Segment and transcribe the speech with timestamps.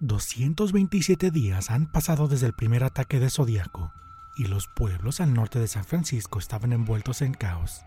[0.00, 3.92] 227 días han pasado desde el primer ataque de Zodíaco
[4.34, 7.84] y los pueblos al norte de San Francisco estaban envueltos en caos.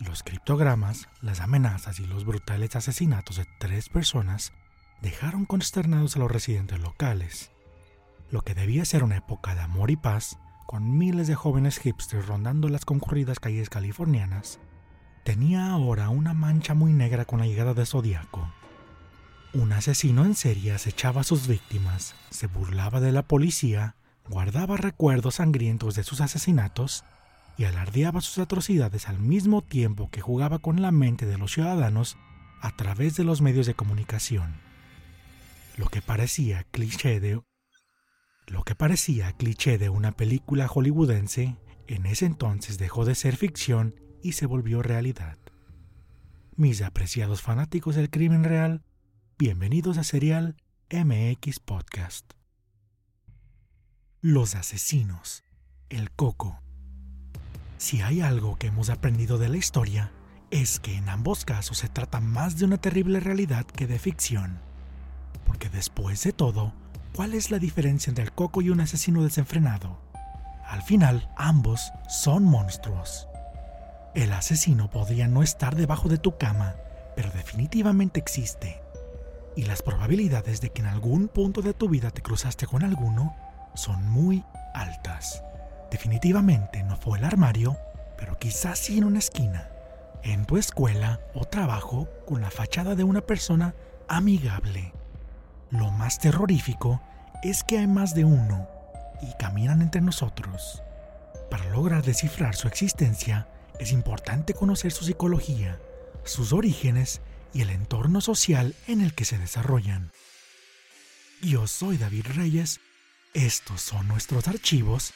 [0.00, 4.52] Los criptogramas, las amenazas y los brutales asesinatos de tres personas
[5.00, 7.52] dejaron consternados a los residentes locales.
[8.32, 12.26] Lo que debía ser una época de amor y paz, con miles de jóvenes hipsters
[12.26, 14.58] rondando las concurridas calles californianas,
[15.24, 18.52] tenía ahora una mancha muy negra con la llegada de Zodíaco.
[19.54, 23.96] Un asesino en serie acechaba a sus víctimas, se burlaba de la policía,
[24.28, 27.02] guardaba recuerdos sangrientos de sus asesinatos
[27.56, 32.18] y alardeaba sus atrocidades al mismo tiempo que jugaba con la mente de los ciudadanos
[32.60, 34.60] a través de los medios de comunicación.
[35.78, 37.18] Lo que parecía cliché
[39.78, 41.56] de una película hollywoodense
[41.86, 45.38] en ese entonces dejó de ser ficción y se volvió realidad.
[46.54, 48.82] Mis apreciados fanáticos del crimen real,
[49.40, 50.56] Bienvenidos a Serial
[50.90, 52.32] MX Podcast.
[54.20, 55.44] Los asesinos.
[55.90, 56.58] El coco.
[57.76, 60.10] Si hay algo que hemos aprendido de la historia,
[60.50, 64.58] es que en ambos casos se trata más de una terrible realidad que de ficción.
[65.46, 66.72] Porque después de todo,
[67.14, 70.00] ¿cuál es la diferencia entre el coco y un asesino desenfrenado?
[70.66, 73.28] Al final, ambos son monstruos.
[74.16, 76.74] El asesino podría no estar debajo de tu cama,
[77.14, 78.80] pero definitivamente existe
[79.58, 83.34] y las probabilidades de que en algún punto de tu vida te cruzaste con alguno
[83.74, 85.42] son muy altas.
[85.90, 87.76] Definitivamente no fue el armario,
[88.16, 89.68] pero quizás sí en una esquina,
[90.22, 93.74] en tu escuela o trabajo con la fachada de una persona
[94.06, 94.92] amigable.
[95.70, 97.00] Lo más terrorífico
[97.42, 98.68] es que hay más de uno
[99.22, 100.84] y caminan entre nosotros.
[101.50, 103.48] Para lograr descifrar su existencia
[103.80, 105.80] es importante conocer su psicología,
[106.22, 110.10] sus orígenes y el entorno social en el que se desarrollan.
[111.40, 112.80] Yo soy David Reyes,
[113.34, 115.12] estos son nuestros archivos,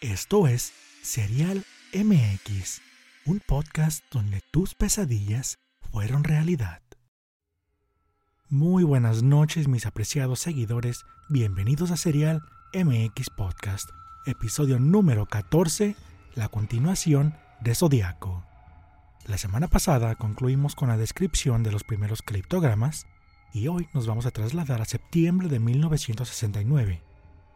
[0.00, 0.72] esto es
[1.02, 2.82] Serial MX,
[3.24, 5.58] un podcast donde tus pesadillas
[5.90, 6.82] fueron realidad.
[8.48, 12.42] Muy buenas noches mis apreciados seguidores, bienvenidos a Serial
[12.74, 13.88] MX Podcast,
[14.26, 15.96] episodio número 14,
[16.34, 18.49] la continuación de Zodiaco.
[19.26, 23.06] La semana pasada concluimos con la descripción de los primeros criptogramas
[23.52, 27.02] y hoy nos vamos a trasladar a septiembre de 1969,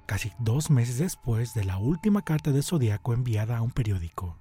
[0.07, 4.39] casi dos meses después de la última carta de Zodíaco enviada a un periódico.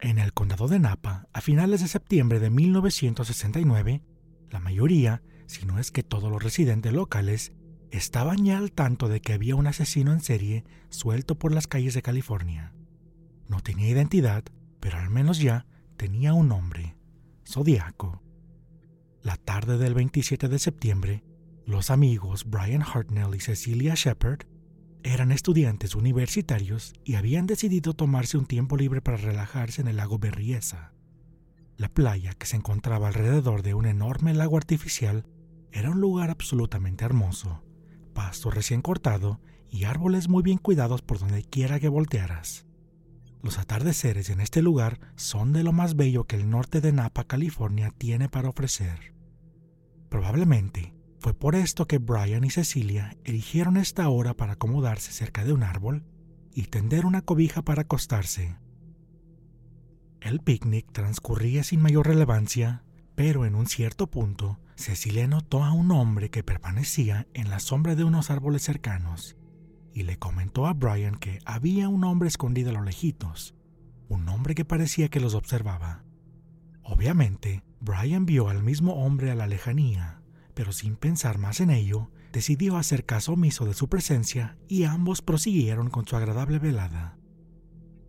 [0.00, 4.02] En el condado de Napa, a finales de septiembre de 1969,
[4.48, 7.52] la mayoría, si no es que todos los residentes locales,
[7.90, 11.92] estaban ya al tanto de que había un asesino en serie suelto por las calles
[11.92, 12.72] de California.
[13.48, 14.44] No tenía identidad,
[14.80, 16.96] pero al menos ya tenía un nombre,
[17.46, 18.22] Zodíaco.
[19.22, 21.24] La tarde del 27 de septiembre,
[21.66, 24.46] los amigos Brian Hartnell y Cecilia Shepard
[25.02, 30.18] eran estudiantes universitarios y habían decidido tomarse un tiempo libre para relajarse en el lago
[30.18, 30.92] Berriesa.
[31.76, 35.26] La playa, que se encontraba alrededor de un enorme lago artificial,
[35.72, 37.62] era un lugar absolutamente hermoso,
[38.12, 39.40] pasto recién cortado
[39.70, 42.66] y árboles muy bien cuidados por donde quiera que voltearas.
[43.42, 47.24] Los atardeceres en este lugar son de lo más bello que el norte de Napa,
[47.24, 49.14] California, tiene para ofrecer.
[50.10, 55.52] Probablemente fue por esto que Brian y Cecilia eligieron esta hora para acomodarse cerca de
[55.52, 56.04] un árbol
[56.54, 58.56] y tender una cobija para acostarse.
[60.20, 62.84] El picnic transcurría sin mayor relevancia,
[63.14, 67.94] pero en un cierto punto Cecilia notó a un hombre que permanecía en la sombra
[67.94, 69.36] de unos árboles cercanos
[70.00, 73.54] y le comentó a Brian que había un hombre escondido a lo lejitos,
[74.08, 76.04] un hombre que parecía que los observaba.
[76.82, 80.22] Obviamente, Brian vio al mismo hombre a la lejanía,
[80.54, 85.20] pero sin pensar más en ello, decidió hacer caso omiso de su presencia y ambos
[85.20, 87.18] prosiguieron con su agradable velada.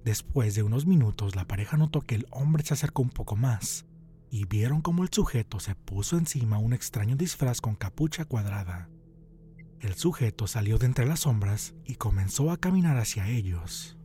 [0.05, 3.85] Después de unos minutos, la pareja notó que el hombre se acercó un poco más,
[4.29, 8.89] y vieron cómo el sujeto se puso encima un extraño disfraz con capucha cuadrada.
[9.81, 13.97] El sujeto salió de entre las sombras y comenzó a caminar hacia ellos.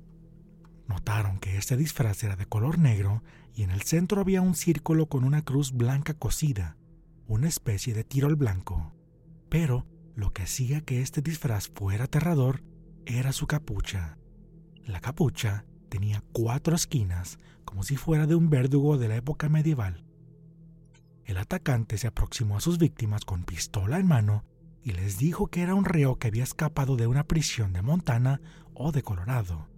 [0.88, 5.06] Notaron que este disfraz era de color negro y en el centro había un círculo
[5.10, 6.78] con una cruz blanca cosida,
[7.26, 8.94] una especie de tiro al blanco.
[9.50, 12.62] Pero lo que hacía que este disfraz fuera aterrador
[13.04, 14.16] era su capucha.
[14.82, 20.06] La capucha tenía cuatro esquinas, como si fuera de un verdugo de la época medieval.
[21.26, 24.46] El atacante se aproximó a sus víctimas con pistola en mano
[24.86, 28.40] y les dijo que era un reo que había escapado de una prisión de Montana
[28.72, 29.68] o de Colorado,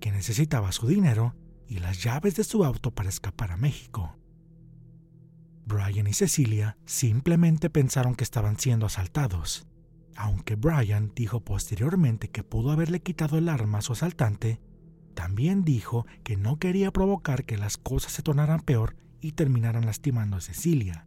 [0.00, 1.34] que necesitaba su dinero
[1.66, 4.18] y las llaves de su auto para escapar a México.
[5.64, 9.66] Brian y Cecilia simplemente pensaron que estaban siendo asaltados.
[10.14, 14.60] Aunque Brian dijo posteriormente que pudo haberle quitado el arma a su asaltante,
[15.14, 20.36] también dijo que no quería provocar que las cosas se tornaran peor y terminaran lastimando
[20.36, 21.06] a Cecilia.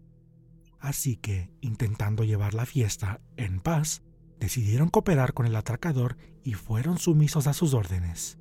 [0.79, 4.03] Así que, intentando llevar la fiesta en paz,
[4.39, 8.37] decidieron cooperar con el atracador y fueron sumisos a sus órdenes.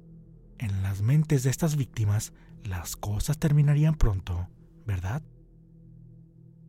[0.59, 4.49] En las mentes de estas víctimas, las cosas terminarían pronto,
[4.87, 5.23] ¿verdad?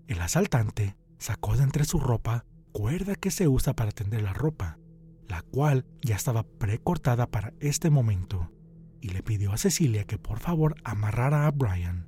[0.08, 4.78] El asaltante sacó de entre su ropa cuerda que se usa para tender la ropa,
[5.28, 8.52] la cual ya estaba precortada para este momento,
[9.02, 12.08] y le pidió a Cecilia que por favor amarrara a Brian.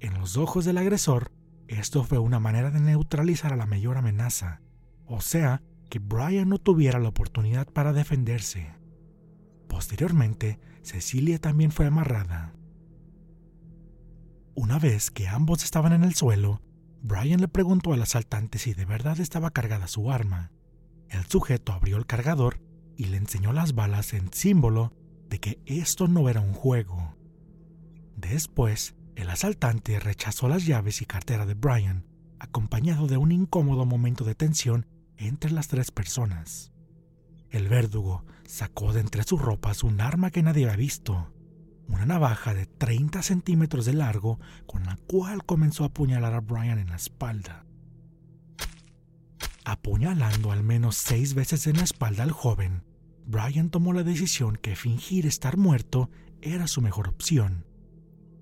[0.00, 1.32] En los ojos del agresor,
[1.68, 4.60] esto fue una manera de neutralizar a la mayor amenaza,
[5.06, 8.74] o sea, que Brian no tuviera la oportunidad para defenderse.
[9.68, 12.54] Posteriormente, Cecilia también fue amarrada.
[14.54, 16.62] Una vez que ambos estaban en el suelo,
[17.02, 20.50] Brian le preguntó al asaltante si de verdad estaba cargada su arma.
[21.08, 22.60] El sujeto abrió el cargador
[22.96, 24.92] y le enseñó las balas en símbolo
[25.28, 27.16] de que esto no era un juego.
[28.16, 32.06] Después, el asaltante rechazó las llaves y cartera de Brian,
[32.38, 34.86] acompañado de un incómodo momento de tensión
[35.16, 36.70] entre las tres personas.
[37.50, 41.32] El verdugo sacó de entre sus ropas un arma que nadie había visto,
[41.88, 46.78] una navaja de 30 centímetros de largo con la cual comenzó a apuñalar a Brian
[46.78, 47.66] en la espalda.
[49.64, 52.84] Apuñalando al menos seis veces en la espalda al joven,
[53.26, 56.08] Brian tomó la decisión que fingir estar muerto
[56.40, 57.67] era su mejor opción.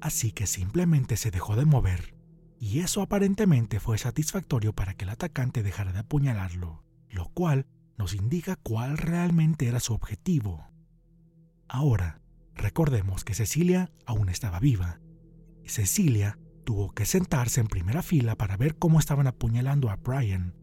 [0.00, 2.14] Así que simplemente se dejó de mover,
[2.58, 7.66] y eso aparentemente fue satisfactorio para que el atacante dejara de apuñalarlo, lo cual
[7.98, 10.68] nos indica cuál realmente era su objetivo.
[11.68, 12.20] Ahora,
[12.54, 15.00] recordemos que Cecilia aún estaba viva.
[15.64, 20.54] Cecilia tuvo que sentarse en primera fila para ver cómo estaban apuñalando a Brian,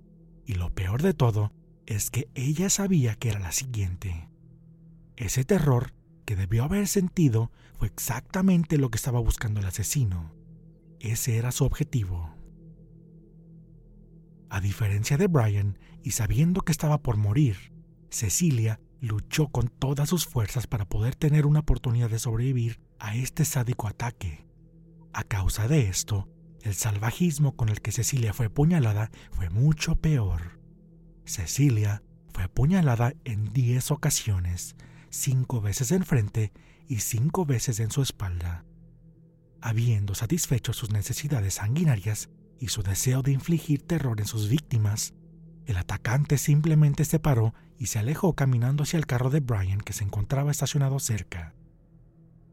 [0.46, 1.54] y lo peor de todo
[1.86, 4.30] es que ella sabía que era la siguiente.
[5.16, 10.34] Ese terror que debió haber sentido fue exactamente lo que estaba buscando el asesino.
[11.00, 12.36] Ese era su objetivo.
[14.50, 17.74] A diferencia de Brian, y sabiendo que estaba por morir,
[18.10, 23.44] Cecilia luchó con todas sus fuerzas para poder tener una oportunidad de sobrevivir a este
[23.46, 24.48] sádico ataque.
[25.12, 26.30] A causa de esto,
[26.62, 30.60] el salvajismo con el que Cecilia fue apuñalada fue mucho peor.
[31.26, 32.04] Cecilia
[32.34, 34.76] fue apuñalada en 10 ocasiones,
[35.14, 36.52] cinco veces en frente
[36.88, 38.66] y cinco veces en su espalda.
[39.62, 42.30] Habiendo satisfecho sus necesidades sanguinarias
[42.60, 45.14] y su deseo de infligir terror en sus víctimas,
[45.66, 49.94] el atacante simplemente se paró y se alejó caminando hacia el carro de Brian que
[49.94, 51.54] se encontraba estacionado cerca.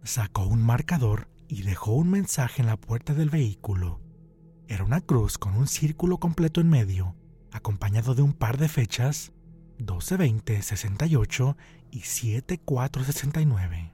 [0.05, 4.01] Sacó un marcador y dejó un mensaje en la puerta del vehículo.
[4.69, 7.17] Era una cruz con un círculo completo en medio,
[7.51, 9.33] acompañado de un par de fechas
[9.81, 11.57] 12-20-68
[11.91, 13.93] y 7-4-69.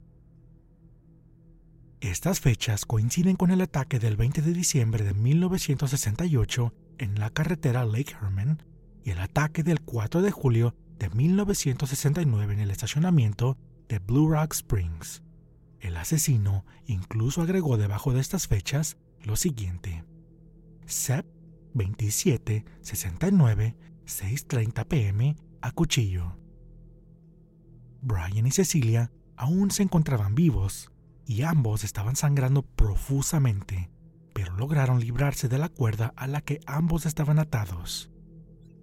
[1.99, 7.85] Estas fechas coinciden con el ataque del 20 de diciembre de 1968 en la carretera
[7.85, 8.63] Lake Herman
[9.03, 13.57] y el ataque del 4 de julio de 1969 en el estacionamiento
[13.87, 15.23] de Blue Rock Springs.
[15.79, 20.03] El asesino incluso agregó debajo de estas fechas lo siguiente:
[20.85, 21.25] SEP
[21.73, 26.37] 27 69 6:30 pm a cuchillo.
[28.01, 30.91] Brian y Cecilia aún se encontraban vivos
[31.25, 33.89] y ambos estaban sangrando profusamente,
[34.33, 38.11] pero lograron librarse de la cuerda a la que ambos estaban atados.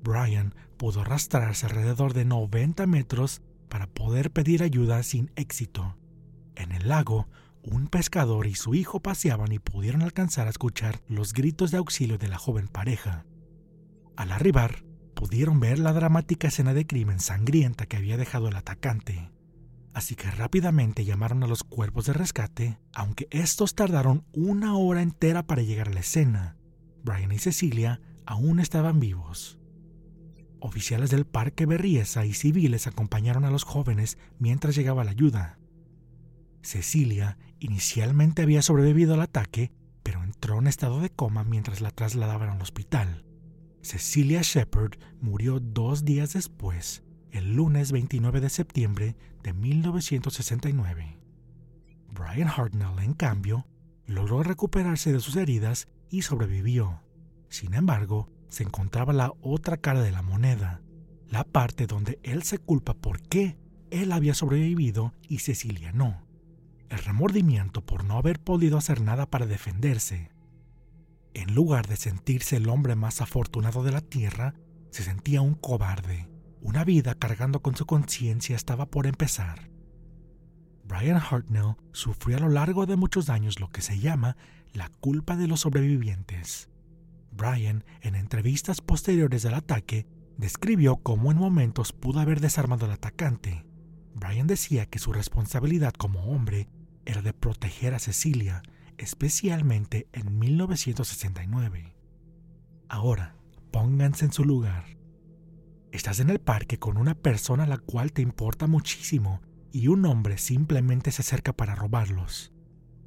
[0.03, 5.97] Brian pudo arrastrarse alrededor de 90 metros para poder pedir ayuda sin éxito.
[6.55, 7.29] En el lago,
[7.63, 12.19] un pescador y su hijo paseaban y pudieron alcanzar a escuchar los gritos de auxilio
[12.19, 13.25] de la joven pareja.
[14.17, 14.85] Al arribar,
[15.25, 19.31] pudieron ver la dramática escena de crimen sangrienta que había dejado el atacante.
[19.95, 25.47] Así que rápidamente llamaron a los cuerpos de rescate, aunque estos tardaron una hora entera
[25.47, 26.59] para llegar a la escena.
[27.05, 29.59] Brian y Cecilia aún estaban vivos.
[30.61, 35.59] Oficiales del Parque Berriesa y civiles acompañaron a los jóvenes mientras llegaba la ayuda.
[36.61, 42.51] Cecilia inicialmente había sobrevivido al ataque, pero entró en estado de coma mientras la trasladaban
[42.51, 43.25] al hospital.
[43.85, 51.19] Cecilia Shepard murió dos días después, el lunes 29 de septiembre de 1969.
[52.09, 53.67] Brian Hartnell, en cambio,
[54.07, 57.03] logró recuperarse de sus heridas y sobrevivió.
[57.51, 60.81] Sin embargo, se encontraba la otra cara de la moneda,
[61.29, 63.59] la parte donde él se culpa por qué
[63.91, 66.27] él había sobrevivido y Cecilia no.
[66.89, 70.31] El remordimiento por no haber podido hacer nada para defenderse.
[71.35, 74.55] En lugar de sentirse el hombre más afortunado de la Tierra,
[74.91, 76.29] se sentía un cobarde.
[76.61, 79.69] Una vida cargando con su conciencia estaba por empezar.
[80.85, 84.37] Brian Hartnell sufrió a lo largo de muchos años lo que se llama
[84.73, 86.71] la culpa de los sobrevivientes.
[87.33, 93.65] Brian, en entrevistas posteriores al ataque, describió cómo en momentos pudo haber desarmado al atacante.
[94.15, 96.69] Brian decía que su responsabilidad como hombre
[97.05, 98.63] era de proteger a Cecilia,
[98.99, 101.95] especialmente en 1969.
[102.89, 103.37] Ahora,
[103.71, 104.85] pónganse en su lugar.
[105.93, 109.41] Estás en el parque con una persona a la cual te importa muchísimo
[109.73, 112.53] y un hombre simplemente se acerca para robarlos.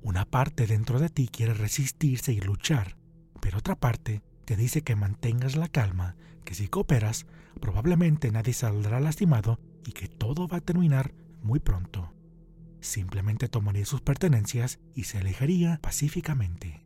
[0.02, 2.98] Una parte dentro de ti quiere resistirse y luchar,
[3.42, 6.16] pero otra parte te dice que mantengas la calma,
[6.46, 7.26] que si cooperas,
[7.60, 12.14] probablemente nadie saldrá lastimado y que todo va a terminar muy pronto.
[12.80, 16.86] Simplemente tomaría sus pertenencias y se alejaría pacíficamente.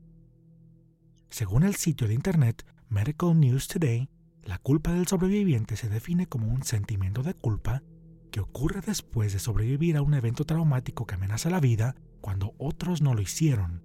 [1.30, 4.10] Según el sitio de internet Medical News Today,
[4.44, 7.84] la culpa del sobreviviente se define como un sentimiento de culpa
[8.32, 13.02] que ocurre después de sobrevivir a un evento traumático que amenaza la vida cuando otros
[13.02, 13.84] no lo hicieron.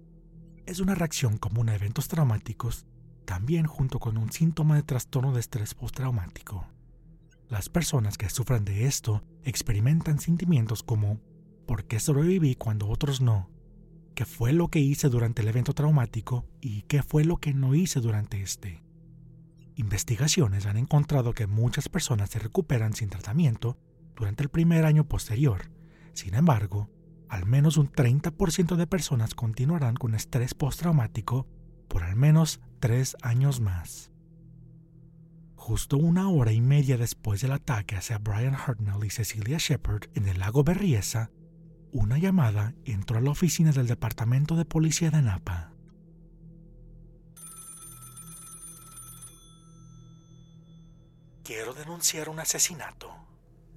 [0.65, 2.85] Es una reacción común a eventos traumáticos,
[3.25, 6.65] también junto con un síntoma de trastorno de estrés postraumático.
[7.49, 11.19] Las personas que sufren de esto experimentan sentimientos como
[11.67, 13.51] ¿por qué sobreviví cuando otros no?
[14.15, 17.75] ¿Qué fue lo que hice durante el evento traumático y qué fue lo que no
[17.75, 18.83] hice durante este?
[19.75, 23.77] Investigaciones han encontrado que muchas personas se recuperan sin tratamiento
[24.15, 25.69] durante el primer año posterior.
[26.13, 26.89] Sin embargo,
[27.29, 31.45] al menos un 30% de personas continuarán con estrés postraumático
[31.87, 34.11] por al menos tres años más.
[35.55, 40.27] Justo una hora y media después del ataque hacia Brian Hartnell y Cecilia Shepard en
[40.27, 41.29] el lago Berriesa,
[41.91, 45.71] una llamada entró a la oficina del Departamento de Policía de Napa.
[51.43, 53.09] Quiero denunciar un asesinato.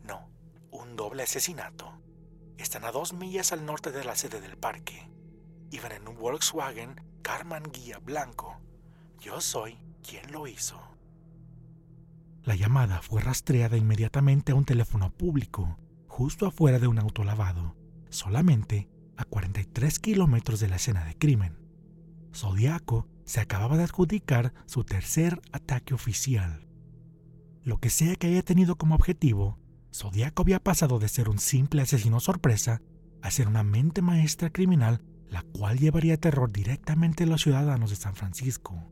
[0.05, 0.29] No,
[0.73, 1.93] un doble asesinato.
[2.59, 5.09] Están a dos millas al norte de la sede del parque.
[5.71, 8.61] Iban en un Volkswagen Carman Guía Blanco.
[9.21, 10.81] Yo soy quien lo hizo.
[12.43, 17.77] La llamada fue rastreada inmediatamente a un teléfono público, justo afuera de un auto lavado,
[18.11, 21.59] solamente a 43 kilómetros de la escena de crimen.
[22.35, 26.69] Zodiaco se acababa de adjudicar su tercer ataque oficial.
[27.63, 29.59] Lo que sea que haya tenido como objetivo,
[29.95, 32.81] Zodiaco había pasado de ser un simple asesino sorpresa
[33.23, 37.97] a ser una mente maestra criminal la cual llevaría terror directamente a los ciudadanos de
[37.97, 38.91] San Francisco.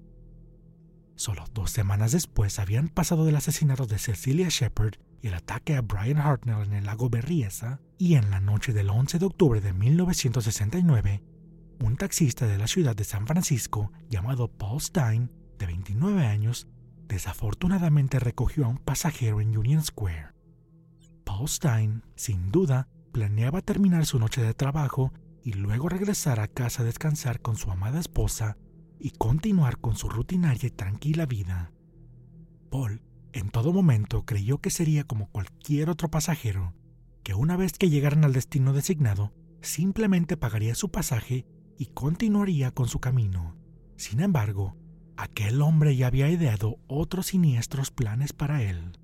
[1.17, 5.83] Solo dos semanas después habían pasado del asesinato de Cecilia Shepard y el ataque a
[5.83, 9.73] Brian Hartnell en el lago Berriesa, y en la noche del 11 de octubre de
[9.73, 11.23] 1969,
[11.81, 16.69] un taxista de la ciudad de San Francisco llamado Paul Stein, de 29 años,
[17.09, 20.35] desafortunadamente recogió a un pasajero en Union Square.
[21.25, 26.83] Paul Stein, sin duda, planeaba terminar su noche de trabajo y luego regresar a casa
[26.83, 28.57] a descansar con su amada esposa
[29.01, 31.73] y continuar con su rutinaria y tranquila vida.
[32.71, 33.01] Paul
[33.33, 36.75] en todo momento creyó que sería como cualquier otro pasajero,
[37.23, 42.89] que una vez que llegaran al destino designado, simplemente pagaría su pasaje y continuaría con
[42.89, 43.57] su camino.
[43.97, 44.77] Sin embargo,
[45.17, 48.99] aquel hombre ya había ideado otros siniestros planes para él.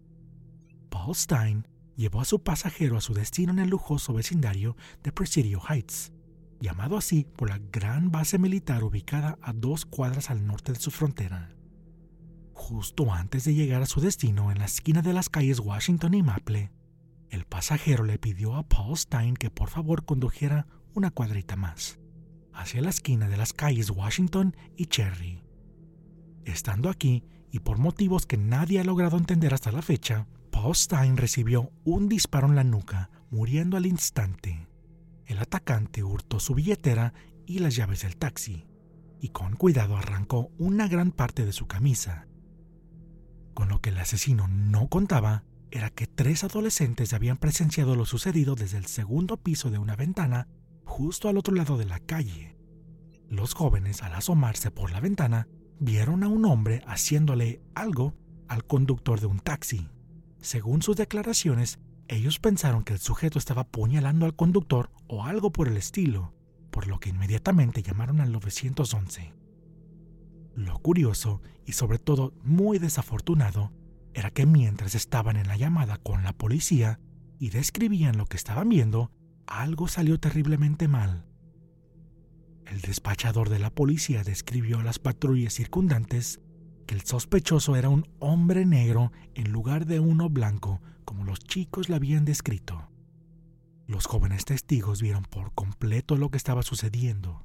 [0.88, 5.60] Paul Stein llevó a su pasajero a su destino en el lujoso vecindario de Presidio
[5.68, 6.12] Heights,
[6.60, 10.90] llamado así por la gran base militar ubicada a dos cuadras al norte de su
[10.90, 11.53] frontera.
[12.54, 16.22] Justo antes de llegar a su destino en la esquina de las calles Washington y
[16.22, 16.70] Maple,
[17.28, 21.98] el pasajero le pidió a Paul Stein que por favor condujera una cuadrita más,
[22.52, 25.42] hacia la esquina de las calles Washington y Cherry.
[26.44, 31.16] Estando aquí, y por motivos que nadie ha logrado entender hasta la fecha, Paul Stein
[31.16, 34.68] recibió un disparo en la nuca, muriendo al instante.
[35.26, 37.14] El atacante hurtó su billetera
[37.46, 38.66] y las llaves del taxi,
[39.20, 42.28] y con cuidado arrancó una gran parte de su camisa.
[43.54, 48.54] Con lo que el asesino no contaba era que tres adolescentes habían presenciado lo sucedido
[48.54, 50.48] desde el segundo piso de una ventana
[50.84, 52.56] justo al otro lado de la calle.
[53.28, 55.48] Los jóvenes, al asomarse por la ventana,
[55.80, 58.14] vieron a un hombre haciéndole algo
[58.48, 59.88] al conductor de un taxi.
[60.40, 65.68] Según sus declaraciones, ellos pensaron que el sujeto estaba apuñalando al conductor o algo por
[65.68, 66.34] el estilo,
[66.70, 69.32] por lo que inmediatamente llamaron al 911.
[70.54, 73.72] Lo curioso y sobre todo muy desafortunado
[74.14, 77.00] era que mientras estaban en la llamada con la policía
[77.38, 79.10] y describían lo que estaban viendo,
[79.46, 81.26] algo salió terriblemente mal.
[82.66, 86.40] El despachador de la policía describió a las patrullas circundantes
[86.86, 91.88] que el sospechoso era un hombre negro en lugar de uno blanco, como los chicos
[91.88, 92.88] le habían descrito.
[93.86, 97.44] Los jóvenes testigos vieron por completo lo que estaba sucediendo.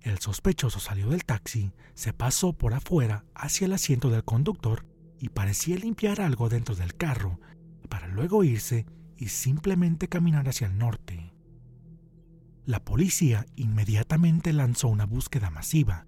[0.00, 4.86] El sospechoso salió del taxi, se pasó por afuera hacia el asiento del conductor
[5.18, 7.40] y parecía limpiar algo dentro del carro,
[7.88, 8.86] para luego irse
[9.16, 11.32] y simplemente caminar hacia el norte.
[12.64, 16.06] La policía inmediatamente lanzó una búsqueda masiva,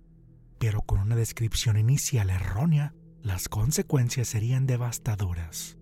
[0.58, 5.79] pero con una descripción inicial errónea, las consecuencias serían devastadoras.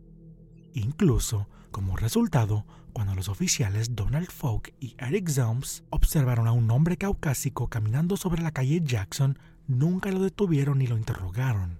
[0.74, 6.96] Incluso, como resultado, cuando los oficiales Donald Falk y Eric Zelms observaron a un hombre
[6.96, 11.78] caucásico caminando sobre la calle Jackson, nunca lo detuvieron ni lo interrogaron.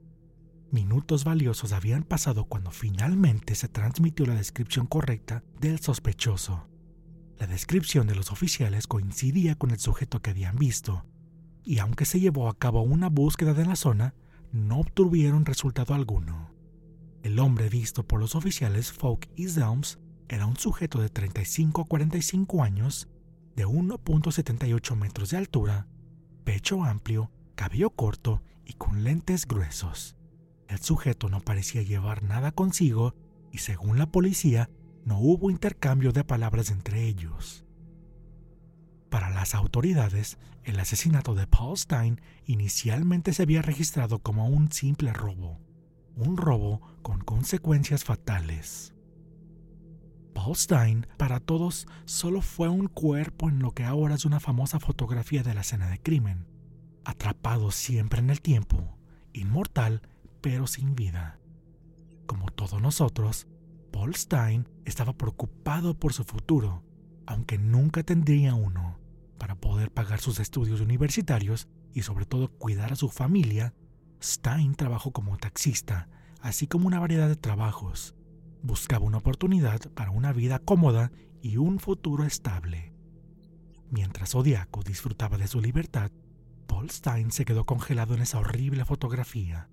[0.71, 6.69] Minutos valiosos habían pasado cuando finalmente se transmitió la descripción correcta del sospechoso.
[7.39, 11.07] La descripción de los oficiales coincidía con el sujeto que habían visto,
[11.65, 14.15] y aunque se llevó a cabo una búsqueda de la zona,
[14.53, 16.51] no obtuvieron resultado alguno.
[17.29, 19.99] El hombre visto por los oficiales Falk y Zelms
[20.31, 23.07] era un sujeto de 35 a 45 años,
[23.55, 25.87] de 1.78 metros de altura,
[26.45, 30.17] pecho amplio, cabello corto y con lentes gruesos.
[30.69, 33.15] El sujeto no parecía llevar nada consigo
[33.53, 34.71] y según la policía
[35.05, 37.67] no hubo intercambio de palabras entre ellos.
[39.11, 45.13] Para las autoridades, el asesinato de Paul Stein inicialmente se había registrado como un simple
[45.13, 45.61] robo,
[46.25, 48.95] un robo con consecuencias fatales.
[50.35, 54.79] Paul Stein, para todos, solo fue un cuerpo en lo que ahora es una famosa
[54.79, 56.47] fotografía de la escena de crimen,
[57.05, 58.99] atrapado siempre en el tiempo,
[59.33, 60.03] inmortal
[60.41, 61.41] pero sin vida.
[62.27, 63.49] Como todos nosotros,
[63.91, 66.85] Paul Stein estaba preocupado por su futuro,
[67.27, 68.99] aunque nunca tendría uno,
[69.39, 73.75] para poder pagar sus estudios universitarios y sobre todo cuidar a su familia.
[74.23, 76.09] Stein trabajó como taxista,
[76.41, 78.15] así como una variedad de trabajos.
[78.63, 82.93] Buscaba una oportunidad para una vida cómoda y un futuro estable.
[83.91, 86.11] Mientras Zodiaco disfrutaba de su libertad,
[86.67, 89.71] Paul Stein se quedó congelado en esa horrible fotografía.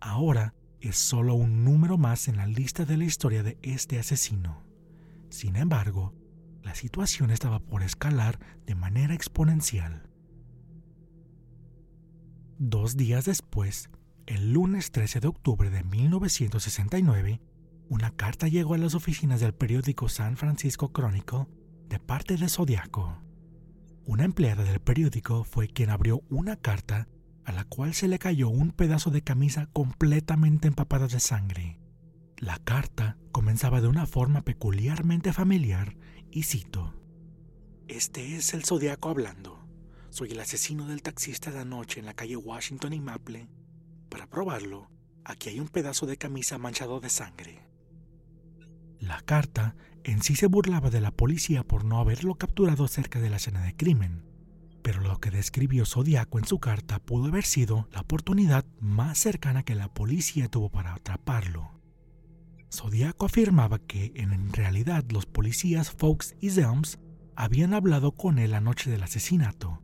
[0.00, 4.64] Ahora es solo un número más en la lista de la historia de este asesino.
[5.30, 6.12] Sin embargo,
[6.62, 10.10] la situación estaba por escalar de manera exponencial.
[12.66, 13.90] Dos días después,
[14.24, 17.42] el lunes 13 de octubre de 1969,
[17.90, 21.46] una carta llegó a las oficinas del periódico San Francisco Chronicle
[21.90, 23.20] de parte de Zodiaco.
[24.06, 27.06] Una empleada del periódico fue quien abrió una carta
[27.44, 31.78] a la cual se le cayó un pedazo de camisa completamente empapada de sangre.
[32.38, 35.98] La carta comenzaba de una forma peculiarmente familiar
[36.30, 36.94] y cito:
[37.88, 39.63] Este es el zodiaco hablando.
[40.14, 43.48] Soy el asesino del taxista de anoche en la calle Washington y Maple.
[44.08, 44.88] Para probarlo,
[45.24, 47.66] aquí hay un pedazo de camisa manchado de sangre.
[49.00, 49.74] La carta
[50.04, 53.64] en sí se burlaba de la policía por no haberlo capturado cerca de la escena
[53.64, 54.22] de crimen
[54.84, 59.62] pero lo que describió Zodiaco en su carta pudo haber sido la oportunidad más cercana
[59.62, 61.80] que la policía tuvo para atraparlo.
[62.70, 66.98] Zodiaco afirmaba que en realidad los policías Fox y Zelms
[67.34, 69.83] habían hablado con él la noche del asesinato.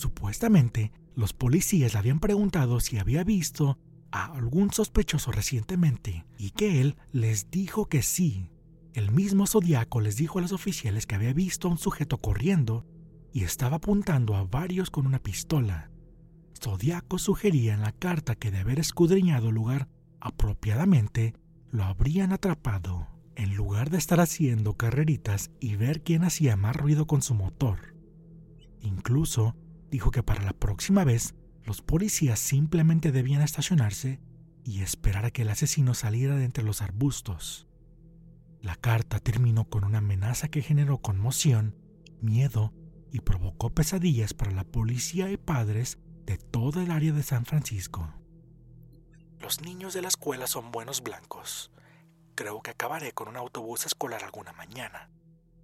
[0.00, 3.78] Supuestamente, los policías le habían preguntado si había visto
[4.10, 8.50] a algún sospechoso recientemente y que él les dijo que sí.
[8.94, 12.86] El mismo Zodiaco les dijo a los oficiales que había visto a un sujeto corriendo
[13.34, 15.90] y estaba apuntando a varios con una pistola.
[16.58, 19.86] Zodiaco sugería en la carta que de haber escudriñado el lugar
[20.18, 21.34] apropiadamente,
[21.70, 27.06] lo habrían atrapado, en lugar de estar haciendo carreritas y ver quién hacía más ruido
[27.06, 27.94] con su motor.
[28.80, 29.56] Incluso
[29.90, 34.20] dijo que para la próxima vez los policías simplemente debían estacionarse
[34.64, 37.66] y esperar a que el asesino saliera de entre los arbustos.
[38.60, 41.76] La carta terminó con una amenaza que generó conmoción,
[42.20, 42.72] miedo
[43.10, 48.12] y provocó pesadillas para la policía y padres de toda el área de San Francisco.
[49.40, 51.72] Los niños de la escuela son buenos blancos.
[52.34, 55.10] Creo que acabaré con un autobús escolar alguna mañana.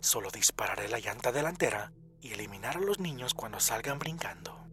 [0.00, 1.92] Solo dispararé la llanta delantera
[2.26, 4.66] y eliminar a los niños cuando salgan brincando.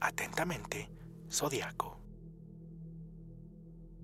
[0.00, 0.90] Atentamente,
[1.30, 2.00] Zodiaco.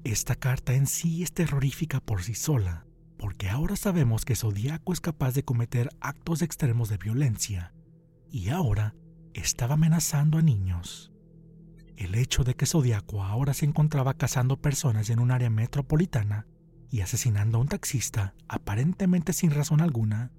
[0.03, 2.87] Esta carta en sí es terrorífica por sí sola,
[3.19, 7.75] porque ahora sabemos que Zodiaco es capaz de cometer actos extremos de violencia
[8.31, 8.95] y ahora
[9.35, 11.13] estaba amenazando a niños.
[11.97, 16.47] El hecho de que Zodiaco ahora se encontraba cazando personas en un área metropolitana
[16.89, 20.33] y asesinando a un taxista aparentemente sin razón alguna,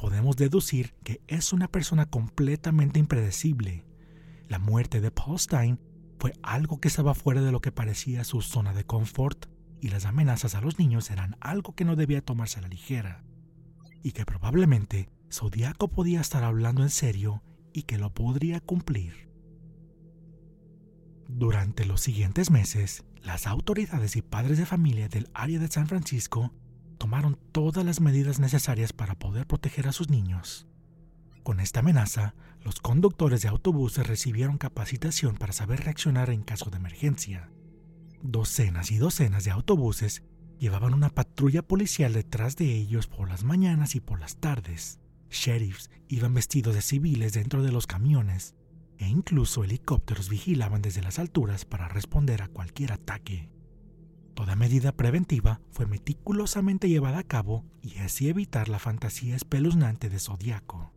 [0.00, 3.84] podemos deducir que es una persona completamente impredecible,
[4.48, 5.78] La muerte de Paul Stein
[6.18, 9.46] fue algo que estaba fuera de lo que parecía su zona de confort
[9.78, 13.22] y las amenazas a los niños eran algo que no debía tomarse a la ligera
[14.02, 17.42] y que probablemente Zodiaco podía estar hablando en serio
[17.74, 19.28] y que lo podría cumplir.
[21.28, 26.54] Durante los siguientes meses, las autoridades y padres de familia del área de San Francisco
[27.00, 30.66] tomaron todas las medidas necesarias para poder proteger a sus niños.
[31.42, 36.76] Con esta amenaza, los conductores de autobuses recibieron capacitación para saber reaccionar en caso de
[36.76, 37.50] emergencia.
[38.20, 40.24] Docenas y docenas de autobuses
[40.58, 45.00] llevaban una patrulla policial detrás de ellos por las mañanas y por las tardes.
[45.30, 48.54] Sheriffs iban vestidos de civiles dentro de los camiones
[48.98, 53.48] e incluso helicópteros vigilaban desde las alturas para responder a cualquier ataque.
[54.40, 60.18] Toda medida preventiva fue meticulosamente llevada a cabo y así evitar la fantasía espeluznante de
[60.18, 60.94] Zodíaco.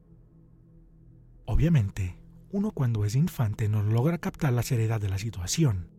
[1.44, 2.18] Obviamente,
[2.54, 5.90] uno cuando es infante no logra captar la seriedad de la situación.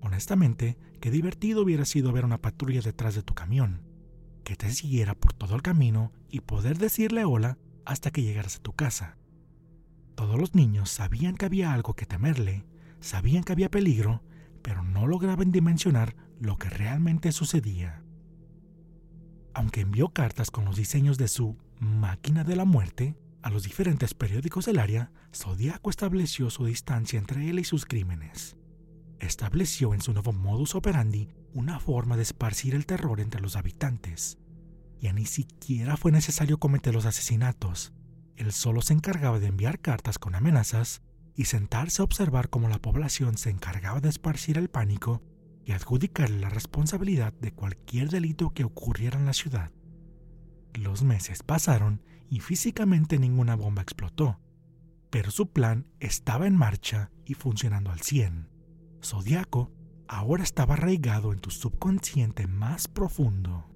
[0.00, 3.82] Honestamente, qué divertido hubiera sido ver una patrulla detrás de tu camión,
[4.42, 8.62] que te siguiera por todo el camino y poder decirle hola hasta que llegaras a
[8.62, 9.18] tu casa.
[10.14, 12.64] Todos los niños sabían que había algo que temerle,
[13.00, 14.22] sabían que había peligro,
[14.62, 18.02] pero no lograban dimensionar lo que realmente sucedía.
[19.54, 24.14] Aunque envió cartas con los diseños de su máquina de la muerte a los diferentes
[24.14, 28.56] periódicos del área, Zodiaco estableció su distancia entre él y sus crímenes.
[29.20, 34.38] Estableció en su nuevo modus operandi una forma de esparcir el terror entre los habitantes.
[35.00, 37.92] Ya ni siquiera fue necesario cometer los asesinatos,
[38.36, 41.02] él solo se encargaba de enviar cartas con amenazas
[41.36, 45.22] y sentarse a observar cómo la población se encargaba de esparcir el pánico
[45.64, 49.72] y adjudicarle la responsabilidad de cualquier delito que ocurriera en la ciudad.
[50.74, 54.40] Los meses pasaron y físicamente ninguna bomba explotó,
[55.10, 58.48] pero su plan estaba en marcha y funcionando al 100.
[59.02, 59.72] Zodiaco
[60.08, 63.70] ahora estaba arraigado en tu subconsciente más profundo.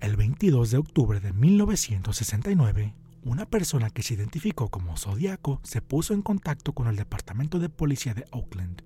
[0.00, 6.14] El 22 de octubre de 1969, una persona que se identificó como Zodiaco se puso
[6.14, 8.82] en contacto con el Departamento de Policía de Oakland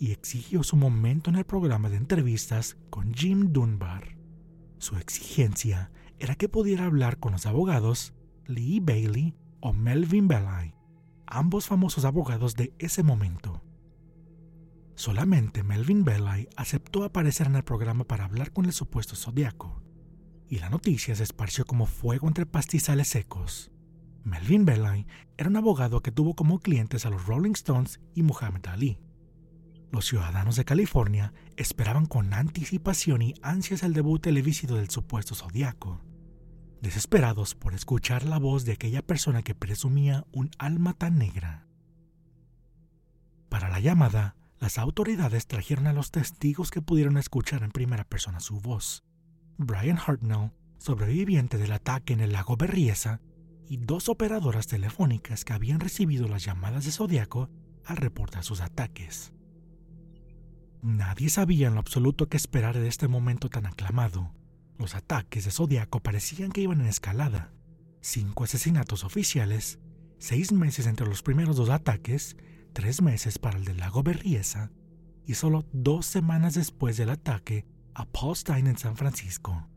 [0.00, 4.16] y exigió su momento en el programa de entrevistas con Jim Dunbar.
[4.78, 8.14] Su exigencia era que pudiera hablar con los abogados
[8.46, 10.74] Lee Bailey o Melvin Belli,
[11.26, 13.62] ambos famosos abogados de ese momento.
[14.94, 19.82] Solamente Melvin Belli aceptó aparecer en el programa para hablar con el supuesto Zodiaco
[20.48, 23.70] y la noticia se esparció como fuego entre pastizales secos.
[24.24, 28.66] Melvin Belli era un abogado que tuvo como clientes a los Rolling Stones y Muhammad
[28.66, 28.98] Ali.
[29.92, 36.04] Los ciudadanos de California esperaban con anticipación y ansias el debut televisivo del supuesto zodiaco,
[36.80, 41.66] desesperados por escuchar la voz de aquella persona que presumía un alma tan negra.
[43.48, 48.38] Para la llamada, las autoridades trajeron a los testigos que pudieron escuchar en primera persona
[48.38, 49.02] su voz,
[49.58, 53.20] Brian Hartnell, sobreviviente del ataque en el lago Berriesa,
[53.68, 57.50] y dos operadoras telefónicas que habían recibido las llamadas de Zodiaco
[57.84, 59.32] al reportar sus ataques.
[60.82, 64.32] Nadie sabía en lo absoluto qué esperar de este momento tan aclamado.
[64.78, 67.52] Los ataques de Zodiaco parecían que iban en escalada.
[68.00, 69.78] Cinco asesinatos oficiales,
[70.18, 72.34] seis meses entre los primeros dos ataques,
[72.72, 74.70] tres meses para el del lago Berriesa,
[75.26, 79.68] y solo dos semanas después del ataque a Paul Stein en San Francisco.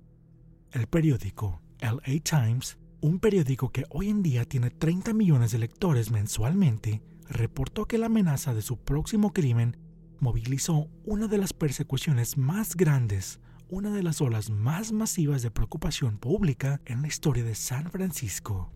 [0.71, 6.11] El periódico LA Times, un periódico que hoy en día tiene 30 millones de lectores
[6.11, 9.82] mensualmente, reportó que la amenaza de su próximo crimen
[10.23, 16.17] movilizó una de las persecuciones más grandes, una de las olas más masivas de preocupación
[16.17, 18.71] pública en la historia de San Francisco.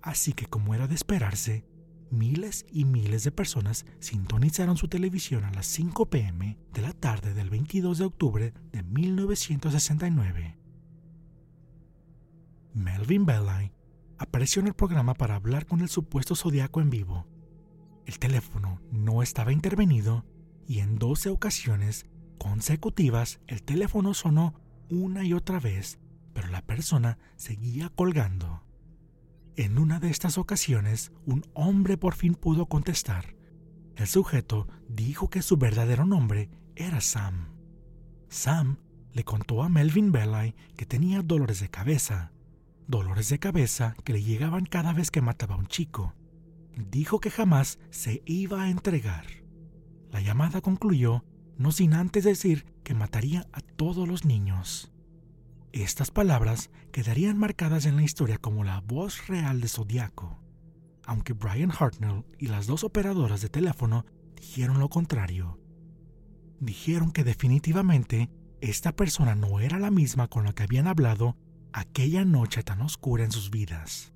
[0.00, 1.66] Así que como era de esperarse,
[2.10, 7.34] miles y miles de personas sintonizaron su televisión a las 5 pm de la tarde
[7.34, 10.56] del 22 de octubre de 1969.
[12.72, 13.70] Melvin Belli
[14.16, 17.26] apareció en el programa para hablar con el supuesto zodiaco en vivo.
[18.06, 20.24] El teléfono no estaba intervenido
[20.70, 22.06] y en 12 ocasiones
[22.38, 24.54] consecutivas el teléfono sonó
[24.88, 25.98] una y otra vez,
[26.32, 28.62] pero la persona seguía colgando.
[29.56, 33.34] En una de estas ocasiones, un hombre por fin pudo contestar.
[33.96, 37.48] El sujeto dijo que su verdadero nombre era Sam.
[38.28, 38.76] Sam
[39.12, 42.30] le contó a Melvin Belli que tenía dolores de cabeza,
[42.86, 46.14] dolores de cabeza que le llegaban cada vez que mataba a un chico.
[46.76, 49.40] Dijo que jamás se iba a entregar.
[50.10, 51.24] La llamada concluyó
[51.56, 54.90] no sin antes decir que mataría a todos los niños.
[55.72, 60.40] Estas palabras quedarían marcadas en la historia como la voz real de Zodiaco.
[61.06, 65.58] aunque Brian Hartnell y las dos operadoras de teléfono dijeron lo contrario.
[66.60, 71.36] Dijeron que definitivamente esta persona no era la misma con la que habían hablado
[71.72, 74.12] aquella noche tan oscura en sus vidas.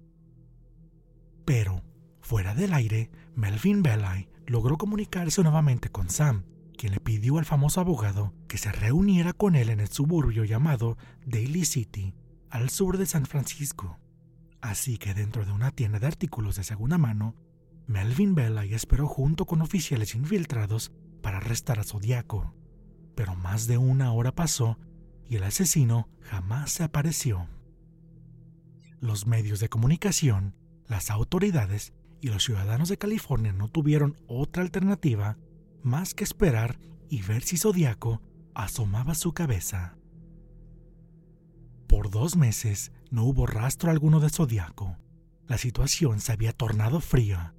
[1.45, 1.83] Pero,
[2.21, 6.45] fuera del aire, Melvin Belay logró comunicarse nuevamente con Sam,
[6.77, 10.97] quien le pidió al famoso abogado que se reuniera con él en el suburbio llamado
[11.27, 12.15] Daly City,
[12.51, 13.99] al sur de San Francisco.
[14.61, 17.37] Así que dentro de una tienda de artículos de segunda mano,
[17.87, 22.55] Melvin Belay esperó junto con oficiales infiltrados para arrestar a Zodiaco.
[23.15, 24.79] Pero más de una hora pasó
[25.29, 27.47] y el asesino jamás se apareció.
[29.01, 30.55] Los medios de comunicación,
[30.87, 31.93] las autoridades
[32.25, 35.37] y los ciudadanos de California no tuvieron otra alternativa
[35.83, 38.23] más que esperar y ver si Zodiaco
[38.55, 39.99] asomaba su cabeza.
[41.87, 44.97] Por dos meses no hubo rastro alguno de Zodiaco.
[45.47, 47.55] La situación se había tornado fría.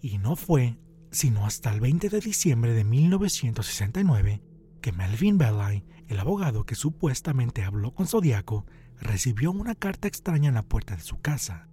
[0.00, 0.80] Y no fue
[1.12, 4.42] sino hasta el 20 de diciembre de 1969
[4.80, 8.66] que Melvin Belay, el abogado que supuestamente habló con Zodiaco,
[8.98, 11.68] recibió una carta extraña en la puerta de su casa.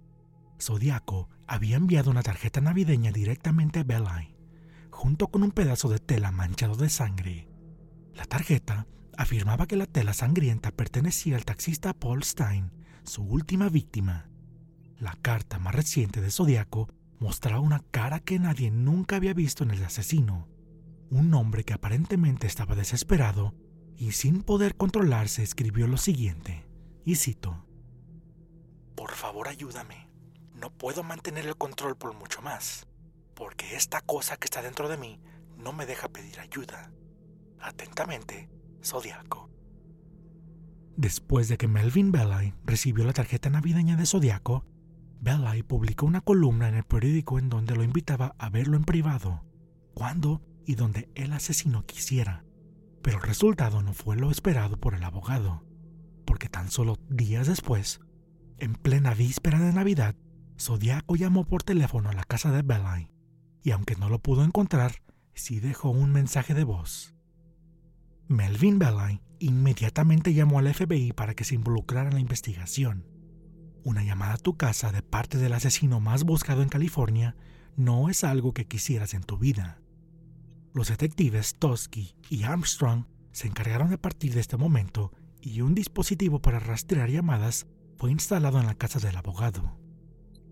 [0.60, 4.36] Zodiaco había enviado una tarjeta navideña directamente a Belay,
[4.88, 7.48] junto con un pedazo de tela manchado de sangre.
[8.14, 8.86] La tarjeta
[9.16, 12.70] afirmaba que la tela sangrienta pertenecía al taxista Paul Stein,
[13.02, 14.30] su última víctima.
[14.96, 19.72] La carta más reciente de Zodiaco mostraba una cara que nadie nunca había visto en
[19.72, 20.48] el asesino,
[21.10, 23.56] un hombre que aparentemente estaba desesperado
[23.96, 26.68] y sin poder controlarse escribió lo siguiente,
[27.04, 27.66] y cito,
[28.94, 30.09] Por favor ayúdame,
[30.60, 32.86] no puedo mantener el control por mucho más,
[33.34, 35.20] porque esta cosa que está dentro de mí
[35.56, 36.92] no me deja pedir ayuda.
[37.58, 38.50] Atentamente,
[38.84, 39.50] Zodiaco.
[40.96, 44.66] Después de que Melvin Belay recibió la tarjeta navideña de Zodiaco,
[45.20, 49.42] Belay publicó una columna en el periódico en donde lo invitaba a verlo en privado,
[49.94, 52.44] cuando y donde el asesino quisiera.
[53.02, 55.64] Pero el resultado no fue lo esperado por el abogado,
[56.26, 58.00] porque tan solo días después,
[58.58, 60.14] en plena víspera de Navidad,
[60.60, 63.10] Zodiaco llamó por teléfono a la casa de Belay,
[63.62, 67.14] y aunque no lo pudo encontrar, sí dejó un mensaje de voz.
[68.28, 73.06] Melvin Belay inmediatamente llamó al FBI para que se involucrara en la investigación.
[73.84, 77.36] Una llamada a tu casa de parte del asesino más buscado en California
[77.76, 79.80] no es algo que quisieras en tu vida.
[80.74, 86.42] Los detectives Tosky y Armstrong se encargaron de partir de este momento y un dispositivo
[86.42, 89.80] para rastrear llamadas fue instalado en la casa del abogado.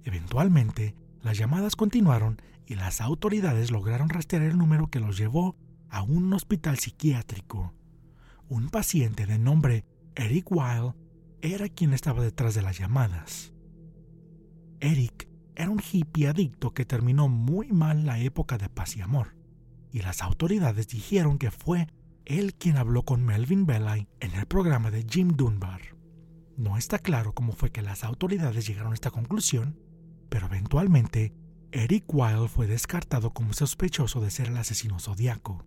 [0.09, 5.55] Eventualmente, las llamadas continuaron y las autoridades lograron rastrear el número que los llevó
[5.91, 7.75] a un hospital psiquiátrico.
[8.49, 10.95] Un paciente de nombre Eric Weil
[11.43, 13.53] era quien estaba detrás de las llamadas.
[14.81, 19.37] Eric era un hippie adicto que terminó muy mal la época de paz y amor
[19.93, 21.87] y las autoridades dijeron que fue
[22.25, 25.83] él quien habló con Melvin Belay en el programa de Jim Dunbar.
[26.57, 29.79] No está claro cómo fue que las autoridades llegaron a esta conclusión,
[30.29, 31.35] pero eventualmente
[31.73, 35.65] Eric Wilde fue descartado como sospechoso de ser el asesino zodiaco.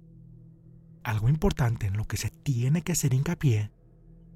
[1.04, 3.71] Algo importante en lo que se tiene que hacer hincapié,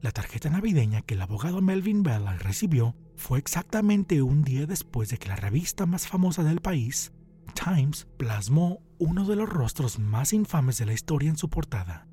[0.02, 5.18] la tarjeta navideña que el abogado Melvin Belay recibió fue exactamente un día después de
[5.18, 7.12] que la revista más famosa del país,
[7.54, 12.08] Times plasmó uno de los rostros más infames de la historia en su portada.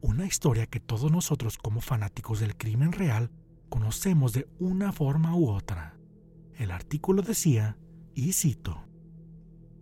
[0.00, 3.30] Una historia que todos nosotros como fanáticos del crimen real
[3.68, 5.95] conocemos de una forma u otra.
[6.58, 7.76] El artículo decía,
[8.14, 8.82] y cito,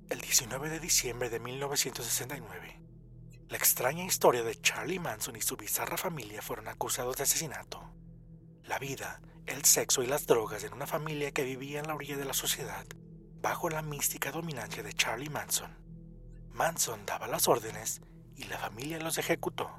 [0.08, 2.80] El 19 de diciembre de 1969,
[3.48, 7.94] la extraña historia de Charlie Manson y su bizarra familia fueron acusados de asesinato.
[8.64, 12.16] La vida, el sexo y las drogas en una familia que vivía en la orilla
[12.16, 12.84] de la sociedad
[13.40, 15.70] bajo la mística dominancia de Charlie Manson.
[16.50, 18.00] Manson daba las órdenes
[18.34, 19.70] y la familia los ejecutó.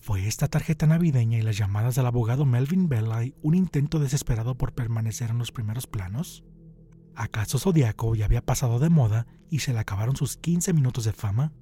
[0.00, 4.72] ¿Fue esta tarjeta navideña y las llamadas del abogado Melvin Belay un intento desesperado por
[4.72, 6.44] permanecer en los primeros planos?
[7.14, 11.12] ¿Acaso Zodiaco ya había pasado de moda y se le acabaron sus 15 minutos de
[11.12, 11.52] fama?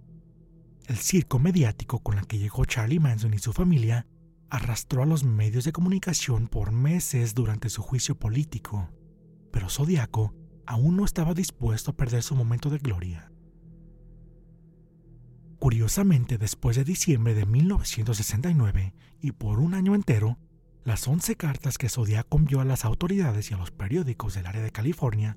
[0.87, 4.07] El circo mediático con el que llegó Charlie Manson y su familia
[4.51, 8.89] arrastró a los medios de comunicación por meses durante su juicio político
[9.51, 10.35] pero Zodiaco
[10.67, 13.33] aún no estaba dispuesto a perder su momento de gloria.
[15.59, 20.39] Curiosamente, después de diciembre de 1969 y por un año entero,
[20.85, 24.63] las 11 cartas que Zodiaco envió a las autoridades y a los periódicos del área
[24.63, 25.37] de California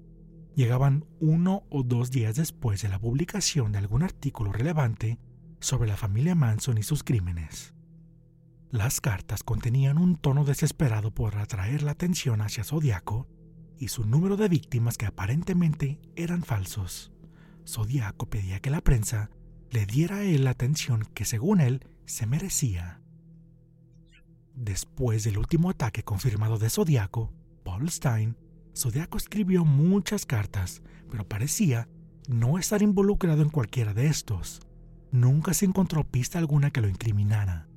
[0.56, 5.18] llegaban uno o dos días después de la publicación de algún artículo relevante
[5.60, 7.74] sobre la familia Manson y sus crímenes.
[8.70, 13.28] Las cartas contenían un tono desesperado por atraer la atención hacia Zodiaco
[13.78, 17.12] y su número de víctimas que aparentemente eran falsos.
[17.68, 19.30] Zodiaco pedía que la prensa
[19.72, 23.02] le diera a él la atención que según él se merecía.
[24.54, 28.38] Después del último ataque confirmado de Zodiaco, Paul Stein,
[28.76, 31.88] Zodiaco escribió muchas cartas, pero parecía
[32.28, 34.62] no estar involucrado en cualquiera de estos.
[35.12, 37.68] Nunca se encontró pista alguna que lo incriminara.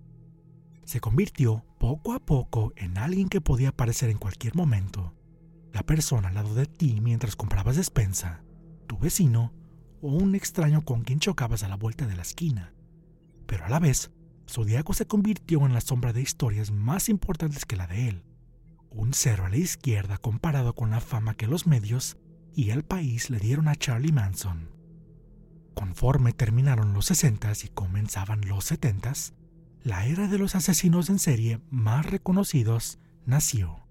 [0.85, 5.14] Se convirtió poco a poco en alguien que podía aparecer en cualquier momento.
[5.72, 8.44] La persona al lado de ti mientras comprabas despensa,
[8.87, 9.52] tu vecino
[10.05, 12.75] o un extraño con quien chocabas a la vuelta de la esquina.
[13.47, 14.11] Pero a la vez,
[14.47, 18.23] Zodíaco se convirtió en la sombra de historias más importantes que la de él.
[18.90, 22.19] Un cero a la izquierda comparado con la fama que los medios
[22.55, 24.69] y el país le dieron a Charlie Manson.
[25.73, 29.14] Conforme terminaron los 60 y comenzaban los 70
[29.85, 33.87] la era de los asesinos en serie más reconocidos nació.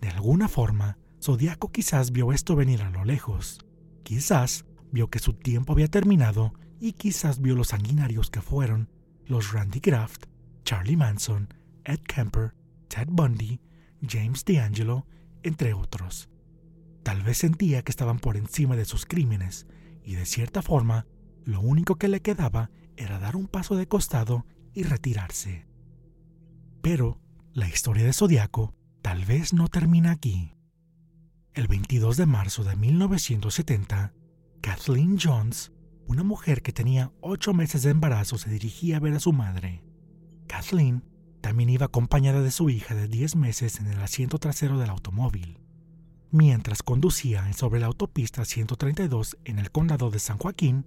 [0.00, 3.58] De alguna forma, Zodíaco quizás vio esto venir a lo lejos.
[4.04, 8.90] Quizás vio que su tiempo había terminado y quizás vio los sanguinarios que fueron
[9.26, 10.26] los Randy Graft,
[10.64, 11.52] Charlie Manson,
[11.84, 12.54] Ed Kemper,
[12.88, 13.60] Ted Bundy,
[14.06, 15.06] James DeAngelo,
[15.42, 16.28] entre otros.
[17.02, 19.66] Tal vez sentía que estaban por encima de sus crímenes
[20.04, 21.06] y de cierta forma
[21.44, 25.66] lo único que le quedaba era dar un paso de costado y retirarse.
[26.82, 27.20] Pero
[27.52, 30.54] la historia de Zodiaco tal vez no termina aquí.
[31.54, 34.12] El 22 de marzo de 1970,
[34.60, 35.72] Kathleen Jones,
[36.06, 39.82] una mujer que tenía ocho meses de embarazo, se dirigía a ver a su madre.
[40.46, 41.04] Kathleen
[41.40, 45.60] también iba acompañada de su hija de 10 meses en el asiento trasero del automóvil.
[46.30, 50.84] Mientras conducía sobre la autopista 132 en el condado de San Joaquín,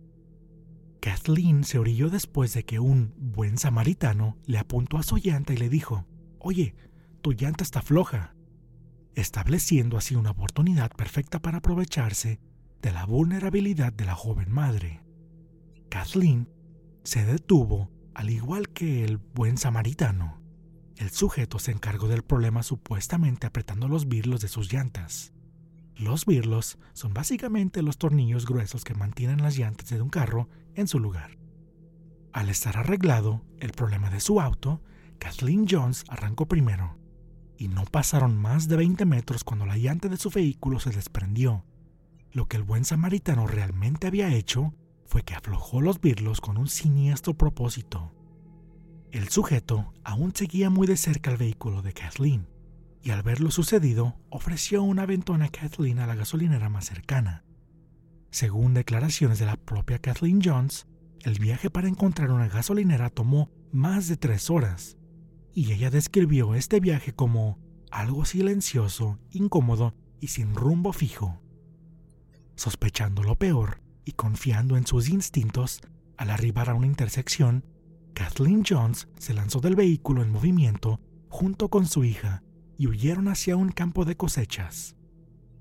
[1.00, 5.58] Kathleen se orilló después de que un buen samaritano le apuntó a su llanta y
[5.58, 6.06] le dijo,
[6.38, 6.76] Oye,
[7.22, 8.36] tu llanta está floja,
[9.16, 12.40] estableciendo así una oportunidad perfecta para aprovecharse
[12.82, 15.04] de la vulnerabilidad de la joven madre.
[15.90, 16.50] Kathleen
[17.04, 20.42] se detuvo al igual que el buen samaritano.
[20.98, 25.34] El sujeto se encargó del problema supuestamente apretando los birlos de sus llantas.
[25.96, 30.88] Los birlos son básicamente los tornillos gruesos que mantienen las llantas de un carro en
[30.88, 31.38] su lugar.
[32.34, 34.82] Al estar arreglado el problema de su auto,
[35.20, 36.98] Kathleen Jones arrancó primero,
[37.58, 41.66] y no pasaron más de 20 metros cuando la llanta de su vehículo se desprendió
[42.34, 44.74] lo que el buen samaritano realmente había hecho
[45.06, 48.14] fue que aflojó los birlos con un siniestro propósito.
[49.12, 52.48] El sujeto aún seguía muy de cerca el vehículo de Kathleen,
[53.04, 57.44] y al ver lo sucedido ofreció una ventona a Kathleen a la gasolinera más cercana.
[58.30, 60.88] Según declaraciones de la propia Kathleen Jones,
[61.24, 64.98] el viaje para encontrar una gasolinera tomó más de tres horas,
[65.54, 67.60] y ella describió este viaje como
[67.92, 71.42] algo silencioso, incómodo y sin rumbo fijo.
[72.56, 75.82] Sospechando lo peor y confiando en sus instintos,
[76.18, 77.66] al arribar a una intersección,
[78.14, 82.44] Kathleen Jones se lanzó del vehículo en movimiento junto con su hija
[82.78, 84.96] y huyeron hacia un campo de cosechas.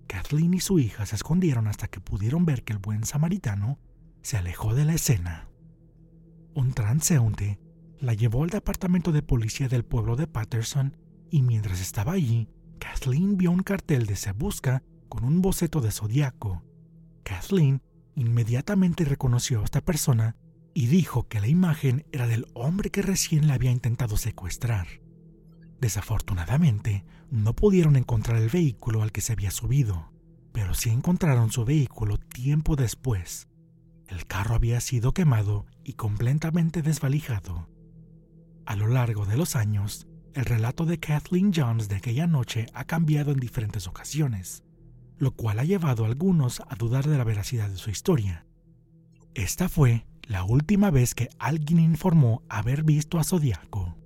[0.06, 3.78] Kathleen y su hija se escondieron hasta que pudieron ver que el buen samaritano
[4.22, 5.48] se alejó de la escena.
[6.54, 7.60] Un transeúnte
[8.00, 10.96] la llevó al departamento de policía del pueblo de Patterson
[11.30, 12.48] y mientras estaba allí,
[12.78, 16.64] Kathleen vio un cartel de Se Busca con un boceto de zodiaco
[17.22, 17.82] Kathleen
[18.14, 20.36] inmediatamente reconoció a esta persona
[20.74, 24.86] y dijo que la imagen era del hombre que recién la había intentado secuestrar.
[25.80, 30.12] Desafortunadamente, no pudieron encontrar el vehículo al que se había subido,
[30.52, 33.48] pero sí encontraron su vehículo tiempo después.
[34.06, 37.68] El carro había sido quemado y completamente desvalijado.
[38.66, 42.84] A lo largo de los años, el relato de Kathleen Jones de aquella noche ha
[42.84, 44.64] cambiado en diferentes ocasiones
[45.20, 48.46] lo cual ha llevado a algunos a dudar de la veracidad de su historia.
[49.34, 53.96] Esta fue la última vez que alguien informó haber visto a Zodiaco.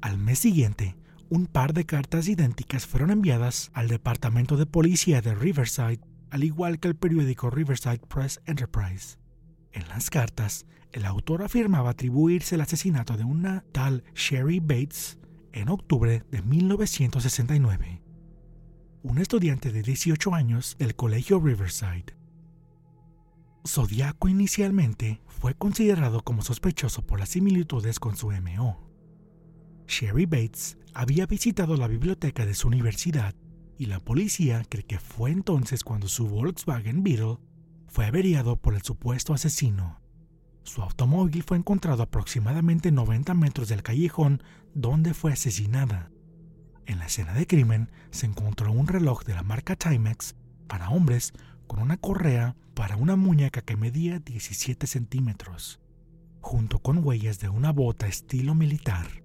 [0.00, 0.96] Al mes siguiente,
[1.30, 6.78] un par de cartas idénticas fueron enviadas al Departamento de Policía de Riverside, al igual
[6.78, 9.18] que el periódico Riverside Press Enterprise.
[9.72, 15.18] En las cartas, el autor afirmaba atribuirse el asesinato de una tal Sherry Bates
[15.52, 18.07] en octubre de 1969
[19.02, 22.16] un estudiante de 18 años del Colegio Riverside.
[23.66, 28.88] Zodiaco inicialmente fue considerado como sospechoso por las similitudes con su MO.
[29.86, 33.34] Sherry Bates había visitado la biblioteca de su universidad
[33.78, 37.38] y la policía cree que fue entonces cuando su Volkswagen Beetle
[37.86, 40.00] fue averiado por el supuesto asesino.
[40.64, 44.42] Su automóvil fue encontrado aproximadamente 90 metros del callejón
[44.74, 46.10] donde fue asesinada.
[46.88, 50.34] En la escena de crimen se encontró un reloj de la marca Timex
[50.66, 51.34] para hombres
[51.66, 55.80] con una correa para una muñeca que medía 17 centímetros,
[56.40, 59.22] junto con huellas de una bota estilo militar.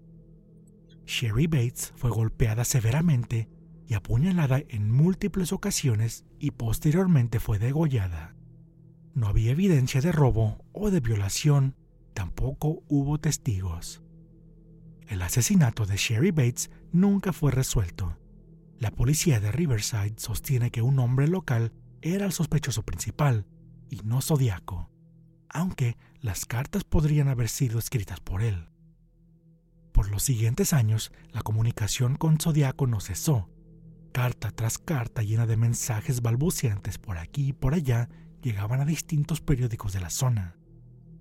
[1.05, 3.47] Sherry Bates fue golpeada severamente
[3.87, 8.35] y apuñalada en múltiples ocasiones y posteriormente fue degollada.
[9.13, 11.77] No había evidencia de robo o de violación,
[12.13, 14.02] tampoco hubo testigos.
[15.07, 18.17] El asesinato de Sherry Bates nunca fue resuelto.
[18.79, 23.45] La policía de Riverside sostiene que un hombre local era el sospechoso principal
[23.89, 24.89] y no Zodiaco,
[25.49, 28.69] aunque las cartas podrían haber sido escritas por él.
[29.91, 33.49] Por los siguientes años, la comunicación con Zodiaco no cesó.
[34.11, 38.09] Carta tras carta llena de mensajes balbuceantes por aquí y por allá
[38.41, 40.55] llegaban a distintos periódicos de la zona.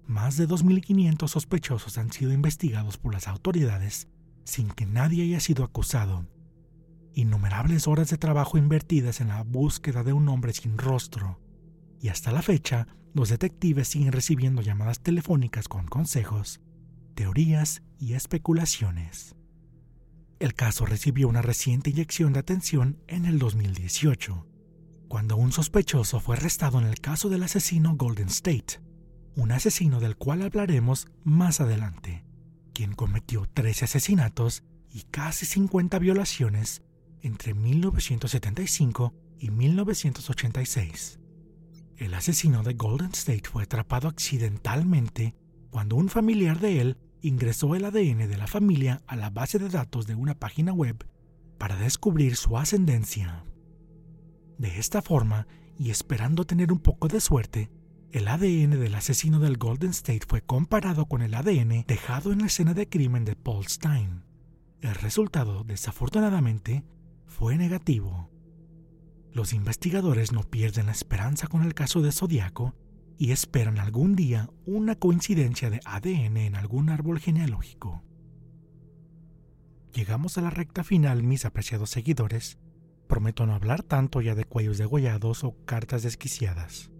[0.06, 4.08] Más de 2.500 sospechosos han sido investigados por las autoridades
[4.44, 6.26] sin que nadie haya sido acusado.
[7.14, 11.38] Innumerables horas de trabajo invertidas en la búsqueda de un hombre sin rostro.
[12.00, 16.60] Y hasta la fecha, los detectives siguen recibiendo llamadas telefónicas con consejos,
[17.14, 19.36] teorías y especulaciones.
[20.40, 24.46] El caso recibió una reciente inyección de atención en el 2018,
[25.06, 28.80] cuando un sospechoso fue arrestado en el caso del asesino Golden State,
[29.36, 32.24] un asesino del cual hablaremos más adelante,
[32.72, 36.82] quien cometió 13 asesinatos y casi 50 violaciones
[37.22, 41.18] entre 1975 y 1986.
[41.96, 45.34] El asesino de Golden State fue atrapado accidentalmente
[45.70, 49.68] cuando un familiar de él ingresó el ADN de la familia a la base de
[49.68, 51.06] datos de una página web
[51.58, 53.44] para descubrir su ascendencia.
[54.58, 55.46] De esta forma,
[55.78, 57.70] y esperando tener un poco de suerte,
[58.12, 62.46] el ADN del asesino del Golden State fue comparado con el ADN dejado en la
[62.46, 64.22] escena de crimen de Paul Stein.
[64.82, 66.84] El resultado, desafortunadamente,
[67.24, 68.30] fue negativo.
[69.32, 72.74] Los investigadores no pierden la esperanza con el caso de Zodiaco
[73.16, 78.02] y esperan algún día una coincidencia de ADN en algún árbol genealógico.
[79.94, 82.58] Llegamos a la recta final, mis apreciados seguidores.
[83.06, 86.92] Prometo no hablar tanto ya de cuellos degollados o cartas desquiciadas.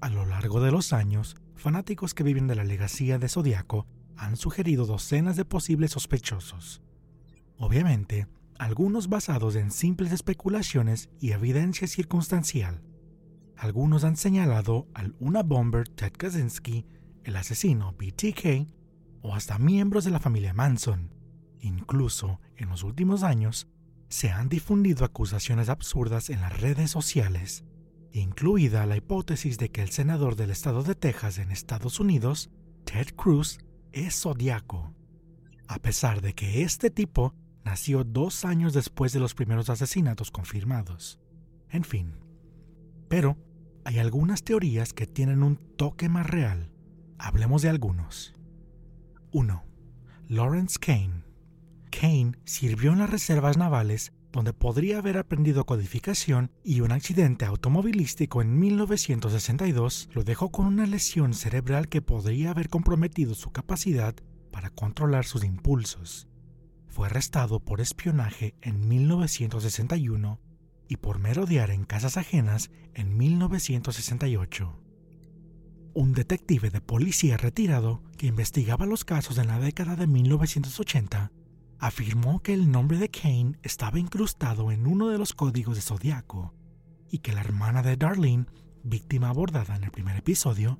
[0.00, 3.86] A lo largo de los años, fanáticos que viven de la legacía de Zodiaco
[4.16, 6.82] han sugerido docenas de posibles sospechosos.
[7.58, 8.26] Obviamente,
[8.58, 12.82] algunos basados en simples especulaciones y evidencia circunstancial.
[13.56, 16.86] Algunos han señalado al una bomber Ted Kaczynski,
[17.24, 18.68] el asesino BTK
[19.20, 21.10] o hasta miembros de la familia Manson.
[21.60, 23.68] Incluso, en los últimos años,
[24.08, 27.64] se han difundido acusaciones absurdas en las redes sociales,
[28.12, 32.50] incluida la hipótesis de que el senador del estado de Texas en Estados Unidos,
[32.84, 33.58] Ted Cruz,
[33.92, 34.94] es zodiaco,
[35.68, 37.34] a pesar de que este tipo
[37.64, 41.20] nació dos años después de los primeros asesinatos confirmados.
[41.68, 42.16] En fin.
[43.08, 43.36] Pero
[43.84, 46.72] hay algunas teorías que tienen un toque más real.
[47.18, 48.34] Hablemos de algunos.
[49.32, 49.64] 1.
[50.28, 51.24] Lawrence Kane.
[51.90, 58.42] Kane sirvió en las reservas navales donde podría haber aprendido codificación y un accidente automovilístico
[58.42, 64.14] en 1962 lo dejó con una lesión cerebral que podría haber comprometido su capacidad
[64.52, 66.28] para controlar sus impulsos.
[66.88, 70.40] Fue arrestado por espionaje en 1961
[70.88, 74.76] y por merodear en casas ajenas en 1968.
[75.92, 81.32] Un detective de policía retirado que investigaba los casos en la década de 1980
[81.80, 86.54] afirmó que el nombre de Kane estaba incrustado en uno de los códigos de Zodiaco
[87.10, 88.46] y que la hermana de Darlene,
[88.84, 90.78] víctima abordada en el primer episodio,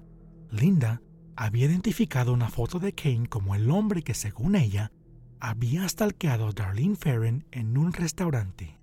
[0.51, 1.03] Linda,
[1.37, 4.93] había identificado una foto de Kane como el hombre que, según ella,
[5.41, 8.79] había stalkeado a Darlene Ferren en un restaurante.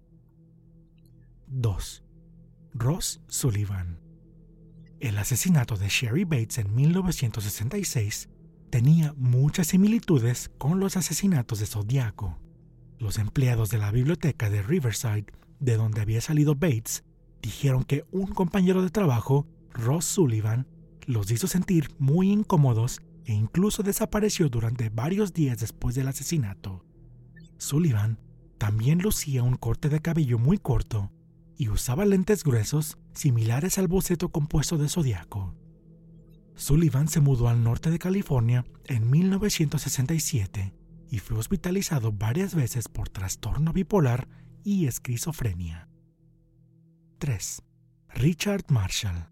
[1.46, 2.04] 2.
[2.74, 4.00] Ross Sullivan.
[5.00, 8.30] El asesinato de Sherry Bates en 1966
[8.70, 12.38] tenía muchas similitudes con los asesinatos de Zodiaco.
[13.00, 15.26] Los empleados de la biblioteca de Riverside,
[15.60, 17.04] de donde había salido Bates,
[17.42, 20.68] dijeron que un compañero de trabajo, Ross Sullivan,
[21.06, 26.84] los hizo sentir muy incómodos e incluso desapareció durante varios días después del asesinato.
[27.58, 28.20] Sullivan
[28.58, 31.12] también lucía un corte de cabello muy corto
[31.58, 35.56] y usaba lentes gruesos similares al boceto compuesto de Zodiaco.
[36.58, 40.74] Sullivan se mudó al norte de California en 1967
[41.10, 44.28] y fue hospitalizado varias veces por trastorno bipolar
[44.64, 45.88] y esquizofrenia.
[47.20, 47.62] 3.
[48.16, 49.30] Richard Marshall.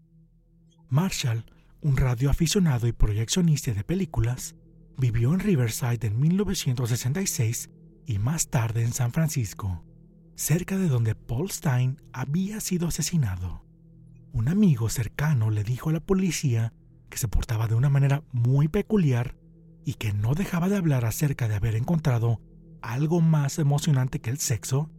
[0.88, 1.44] Marshall,
[1.80, 4.54] un radioaficionado y proyeccionista de películas,
[4.96, 7.70] vivió en Riverside en 1966
[8.06, 9.84] y más tarde en San Francisco,
[10.36, 13.64] cerca de donde Paul Stein había sido asesinado.
[14.32, 16.72] Un amigo cercano le dijo a la policía
[17.08, 19.36] que se portaba de una manera muy peculiar
[19.84, 22.40] y que no dejaba de hablar acerca de haber encontrado
[22.82, 24.90] algo más emocionante que el sexo.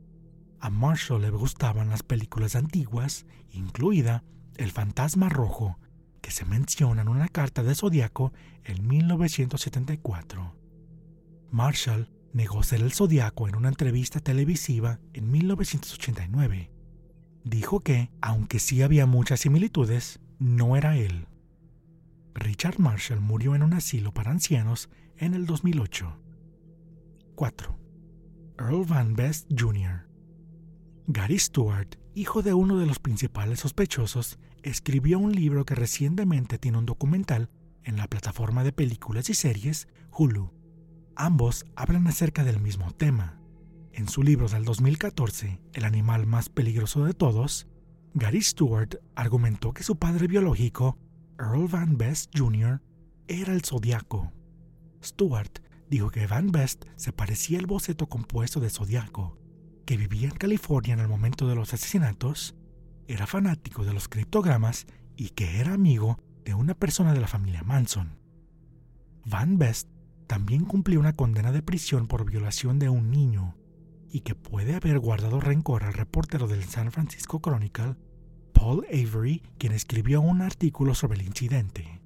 [0.60, 4.24] A Marshall le gustaban las películas antiguas, incluida
[4.56, 5.80] El Fantasma Rojo,
[6.22, 8.34] que se menciona en una carta de Zodíaco
[8.64, 10.56] en 1974.
[11.52, 16.72] Marshall negó ser el Zodíaco en una entrevista televisiva en 1989.
[17.44, 21.28] Dijo que, aunque sí había muchas similitudes, no era él.
[22.38, 26.22] Richard Marshall murió en un asilo para ancianos en el 2008.
[27.36, 27.80] 4.
[28.60, 30.08] Earl Van Best Jr.
[31.08, 36.78] Gary Stewart, hijo de uno de los principales sospechosos, escribió un libro que recientemente tiene
[36.78, 37.50] un documental
[37.84, 40.54] en la plataforma de películas y series Hulu.
[41.16, 43.42] Ambos hablan acerca del mismo tema.
[43.94, 47.68] En su libro del 2014, El animal más peligroso de todos,
[48.14, 51.00] Gary Stewart argumentó que su padre biológico,
[51.40, 52.82] Earl Van Best Jr.,
[53.28, 54.32] era el zodiaco.
[55.04, 55.60] Stewart
[55.90, 59.38] dijo que Van Best se parecía al boceto compuesto de zodiaco,
[59.86, 62.56] que vivía en California en el momento de los asesinatos,
[63.08, 64.86] era fanático de los criptogramas
[65.16, 68.18] y que era amigo de una persona de la familia Manson.
[69.26, 69.90] Van Best
[70.28, 73.56] también cumplió una condena de prisión por violación de un niño
[74.10, 77.96] y que puede haber guardado rencor al reportero del San Francisco Chronicle,
[78.58, 82.02] Paul Avery, quien escribió un artículo sobre el incidente.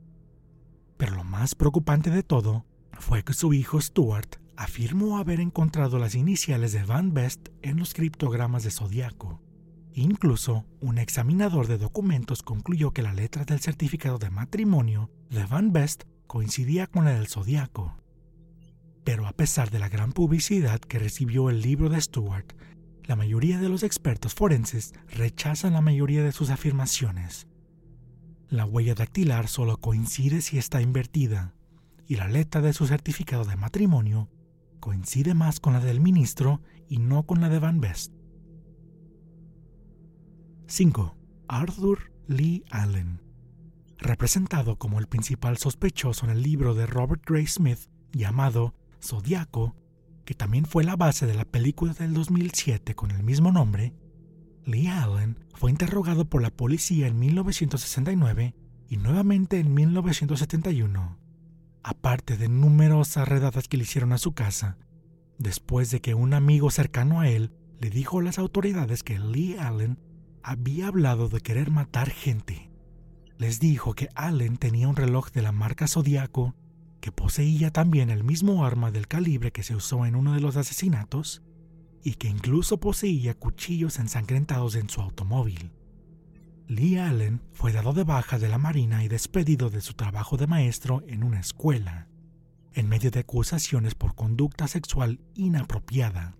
[0.97, 2.65] Pero lo más preocupante de todo
[2.99, 7.93] fue que su hijo Stuart afirmó haber encontrado las iniciales de Van Best en los
[7.93, 9.41] criptogramas de Zodíaco.
[9.93, 15.71] Incluso, un examinador de documentos concluyó que la letra del certificado de matrimonio de Van
[15.71, 17.95] Best coincidía con la del Zodíaco.
[19.05, 22.53] Pero a pesar de la gran publicidad que recibió el libro de Stewart,
[23.11, 27.45] la mayoría de los expertos forenses rechazan la mayoría de sus afirmaciones.
[28.47, 31.53] La huella dactilar solo coincide si está invertida,
[32.07, 34.29] y la letra de su certificado de matrimonio
[34.79, 38.13] coincide más con la del ministro y no con la de Van Best.
[40.67, 41.17] 5.
[41.49, 43.19] Arthur Lee Allen.
[43.97, 49.75] Representado como el principal sospechoso en el libro de Robert Gray Smith llamado Zodíaco,
[50.31, 53.93] que también fue la base de la película del 2007 con el mismo nombre,
[54.63, 58.55] Lee Allen fue interrogado por la policía en 1969
[58.87, 61.17] y nuevamente en 1971,
[61.83, 64.77] aparte de numerosas redadas que le hicieron a su casa,
[65.37, 67.51] después de que un amigo cercano a él
[67.81, 69.99] le dijo a las autoridades que Lee Allen
[70.43, 72.71] había hablado de querer matar gente.
[73.37, 76.55] Les dijo que Allen tenía un reloj de la marca Zodíaco
[77.01, 80.55] que poseía también el mismo arma del calibre que se usó en uno de los
[80.55, 81.41] asesinatos
[82.03, 85.71] y que incluso poseía cuchillos ensangrentados en su automóvil.
[86.67, 90.47] Lee Allen fue dado de baja de la Marina y despedido de su trabajo de
[90.47, 92.07] maestro en una escuela,
[92.73, 96.37] en medio de acusaciones por conducta sexual inapropiada.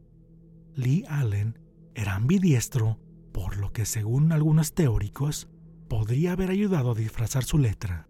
[0.76, 1.60] Lee Allen
[1.96, 2.98] era ambidiestro,
[3.34, 5.50] por lo que según algunos teóricos,
[5.90, 8.08] podría haber ayudado a disfrazar su letra.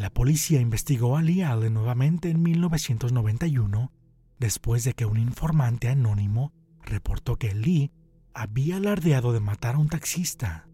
[0.00, 3.92] La policía investigó a Lee Allen nuevamente en 1991
[4.38, 7.92] después de que un informante anónimo reportó que Lee
[8.32, 10.66] había alardeado de matar a un taxista.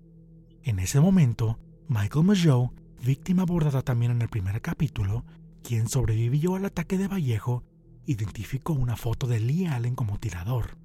[0.63, 1.59] En ese momento,
[1.89, 2.73] Michael Mageau,
[3.05, 5.25] víctima abordada también en el primer capítulo,
[5.65, 7.65] quien sobrevivió al ataque de Vallejo,
[8.07, 10.79] identificó una foto de Lee Allen como tirador.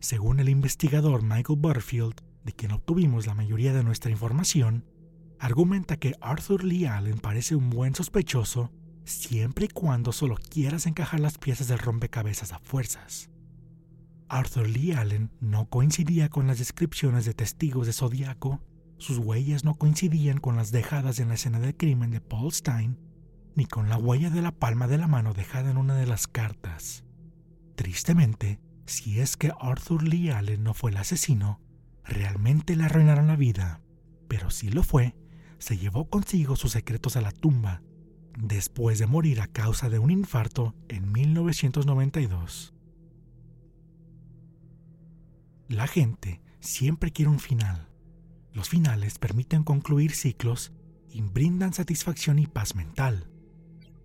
[0.00, 4.84] Según el investigador Michael Butterfield, de quien obtuvimos la mayoría de nuestra información,
[5.38, 8.72] argumenta que Arthur Lee Allen parece un buen sospechoso
[9.04, 13.30] siempre y cuando solo quieras encajar las piezas del rompecabezas a fuerzas.
[14.28, 18.60] Arthur Lee Allen no coincidía con las descripciones de testigos de Zodíaco,
[18.98, 22.98] sus huellas no coincidían con las dejadas en la escena del crimen de Paul Stein,
[23.54, 26.26] ni con la huella de la palma de la mano dejada en una de las
[26.26, 27.04] cartas.
[27.74, 31.60] Tristemente, si es que Arthur Lee Allen no fue el asesino,
[32.04, 33.80] realmente le arruinaron la vida,
[34.28, 35.14] pero si lo fue,
[35.58, 37.82] se llevó consigo sus secretos a la tumba,
[38.36, 42.74] después de morir a causa de un infarto en 1992.
[45.68, 47.88] La gente siempre quiere un final.
[48.52, 50.72] Los finales permiten concluir ciclos
[51.10, 53.28] y brindan satisfacción y paz mental.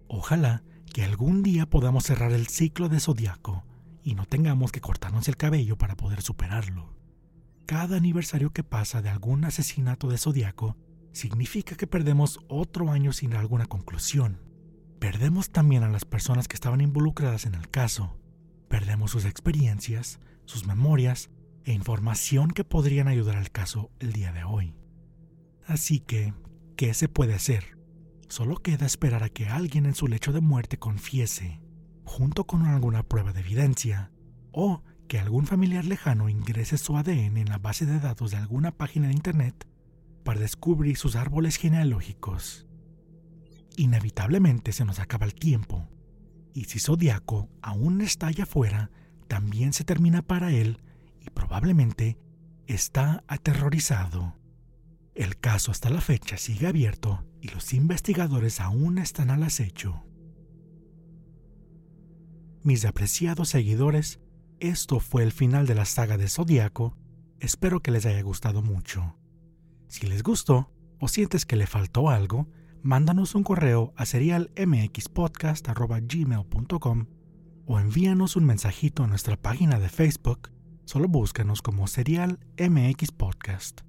[0.08, 3.66] Ojalá que algún día podamos cerrar el ciclo de zodiaco
[4.04, 6.94] y no tengamos que cortarnos el cabello para poder superarlo.
[7.66, 10.76] Cada aniversario que pasa de algún asesinato de zodiaco
[11.14, 14.42] significa que perdemos otro año sin alguna conclusión.
[15.00, 18.18] Perdemos también a las personas que estaban involucradas en el caso,
[18.68, 21.30] perdemos sus experiencias, sus memorias
[21.64, 24.76] e información que podrían ayudar al caso el día de hoy.
[25.66, 26.34] Así que,
[26.76, 27.78] ¿qué se puede hacer?
[28.28, 31.62] Solo queda esperar a que alguien en su lecho de muerte confiese,
[32.04, 34.12] junto con alguna prueba de evidencia,
[34.52, 38.72] o que algún familiar lejano ingrese su ADN en la base de datos de alguna
[38.72, 39.68] página de Internet
[40.24, 42.68] para descubrir sus árboles genealógicos.
[43.76, 45.90] Inevitablemente se nos acaba el tiempo,
[46.54, 48.92] y si Zodiaco aún está allá afuera,
[49.28, 50.82] también se termina para él
[51.20, 52.18] y probablemente
[52.68, 54.36] está aterrorizado.
[55.16, 60.04] El caso hasta la fecha sigue abierto y los investigadores aún están al acecho.
[62.64, 64.20] Mis apreciados seguidores,
[64.60, 66.96] esto fue el final de la saga de Zodiaco.
[67.40, 69.18] Espero que les haya gustado mucho.
[69.94, 72.48] Si les gustó o sientes que le faltó algo,
[72.82, 77.06] mándanos un correo a serialmxpodcast.gmail.com
[77.68, 80.50] o envíanos un mensajito a nuestra página de Facebook.
[80.86, 83.82] Solo búscanos como Serial MX Podcast.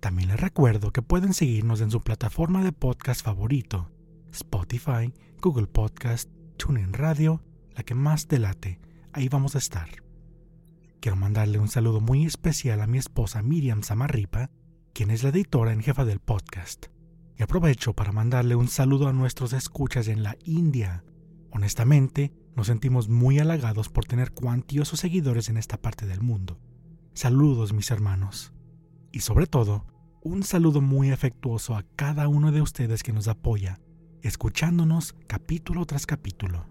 [0.00, 3.90] También les recuerdo que pueden seguirnos en su plataforma de podcast favorito,
[4.32, 8.78] Spotify, Google Podcast, TuneIn Radio, la que más delate.
[9.14, 9.88] Ahí vamos a estar.
[11.00, 14.50] Quiero mandarle un saludo muy especial a mi esposa Miriam Samarripa,
[15.00, 16.88] quien es la editora en jefa del podcast.
[17.38, 21.04] Y aprovecho para mandarle un saludo a nuestros escuchas en la India.
[21.50, 26.60] Honestamente, nos sentimos muy halagados por tener cuantiosos seguidores en esta parte del mundo.
[27.14, 28.52] Saludos mis hermanos.
[29.10, 29.86] Y sobre todo,
[30.20, 33.80] un saludo muy afectuoso a cada uno de ustedes que nos apoya,
[34.20, 36.69] escuchándonos capítulo tras capítulo.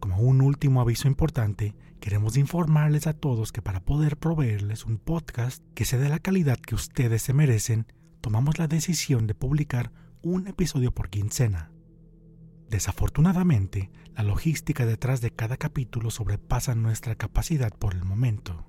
[0.00, 5.64] Como un último aviso importante, queremos informarles a todos que para poder proveerles un podcast
[5.74, 7.86] que sea de la calidad que ustedes se merecen,
[8.20, 9.92] tomamos la decisión de publicar
[10.22, 11.70] un episodio por quincena.
[12.68, 18.66] Desafortunadamente, la logística detrás de cada capítulo sobrepasa nuestra capacidad por el momento.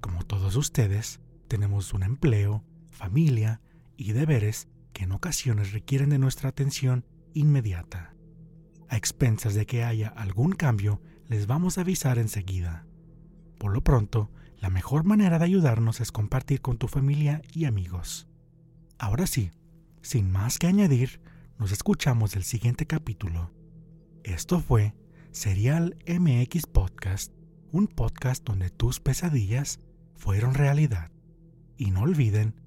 [0.00, 3.60] Como todos ustedes, tenemos un empleo, familia
[3.96, 7.04] y deberes que en ocasiones requieren de nuestra atención
[7.34, 8.14] inmediata.
[8.88, 12.86] A expensas de que haya algún cambio, les vamos a avisar enseguida.
[13.58, 18.28] Por lo pronto, la mejor manera de ayudarnos es compartir con tu familia y amigos.
[18.98, 19.50] Ahora sí,
[20.00, 21.20] sin más que añadir,
[21.58, 23.52] nos escuchamos el siguiente capítulo.
[24.24, 24.94] Esto fue
[25.32, 27.32] Serial MX Podcast,
[27.70, 29.80] un podcast donde tus pesadillas
[30.16, 31.10] fueron realidad.
[31.76, 32.60] Y no olviden,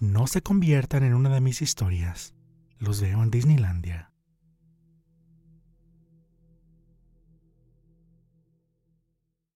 [0.00, 2.34] no se conviertan en una de mis historias.
[2.78, 4.12] Los veo en Disneylandia.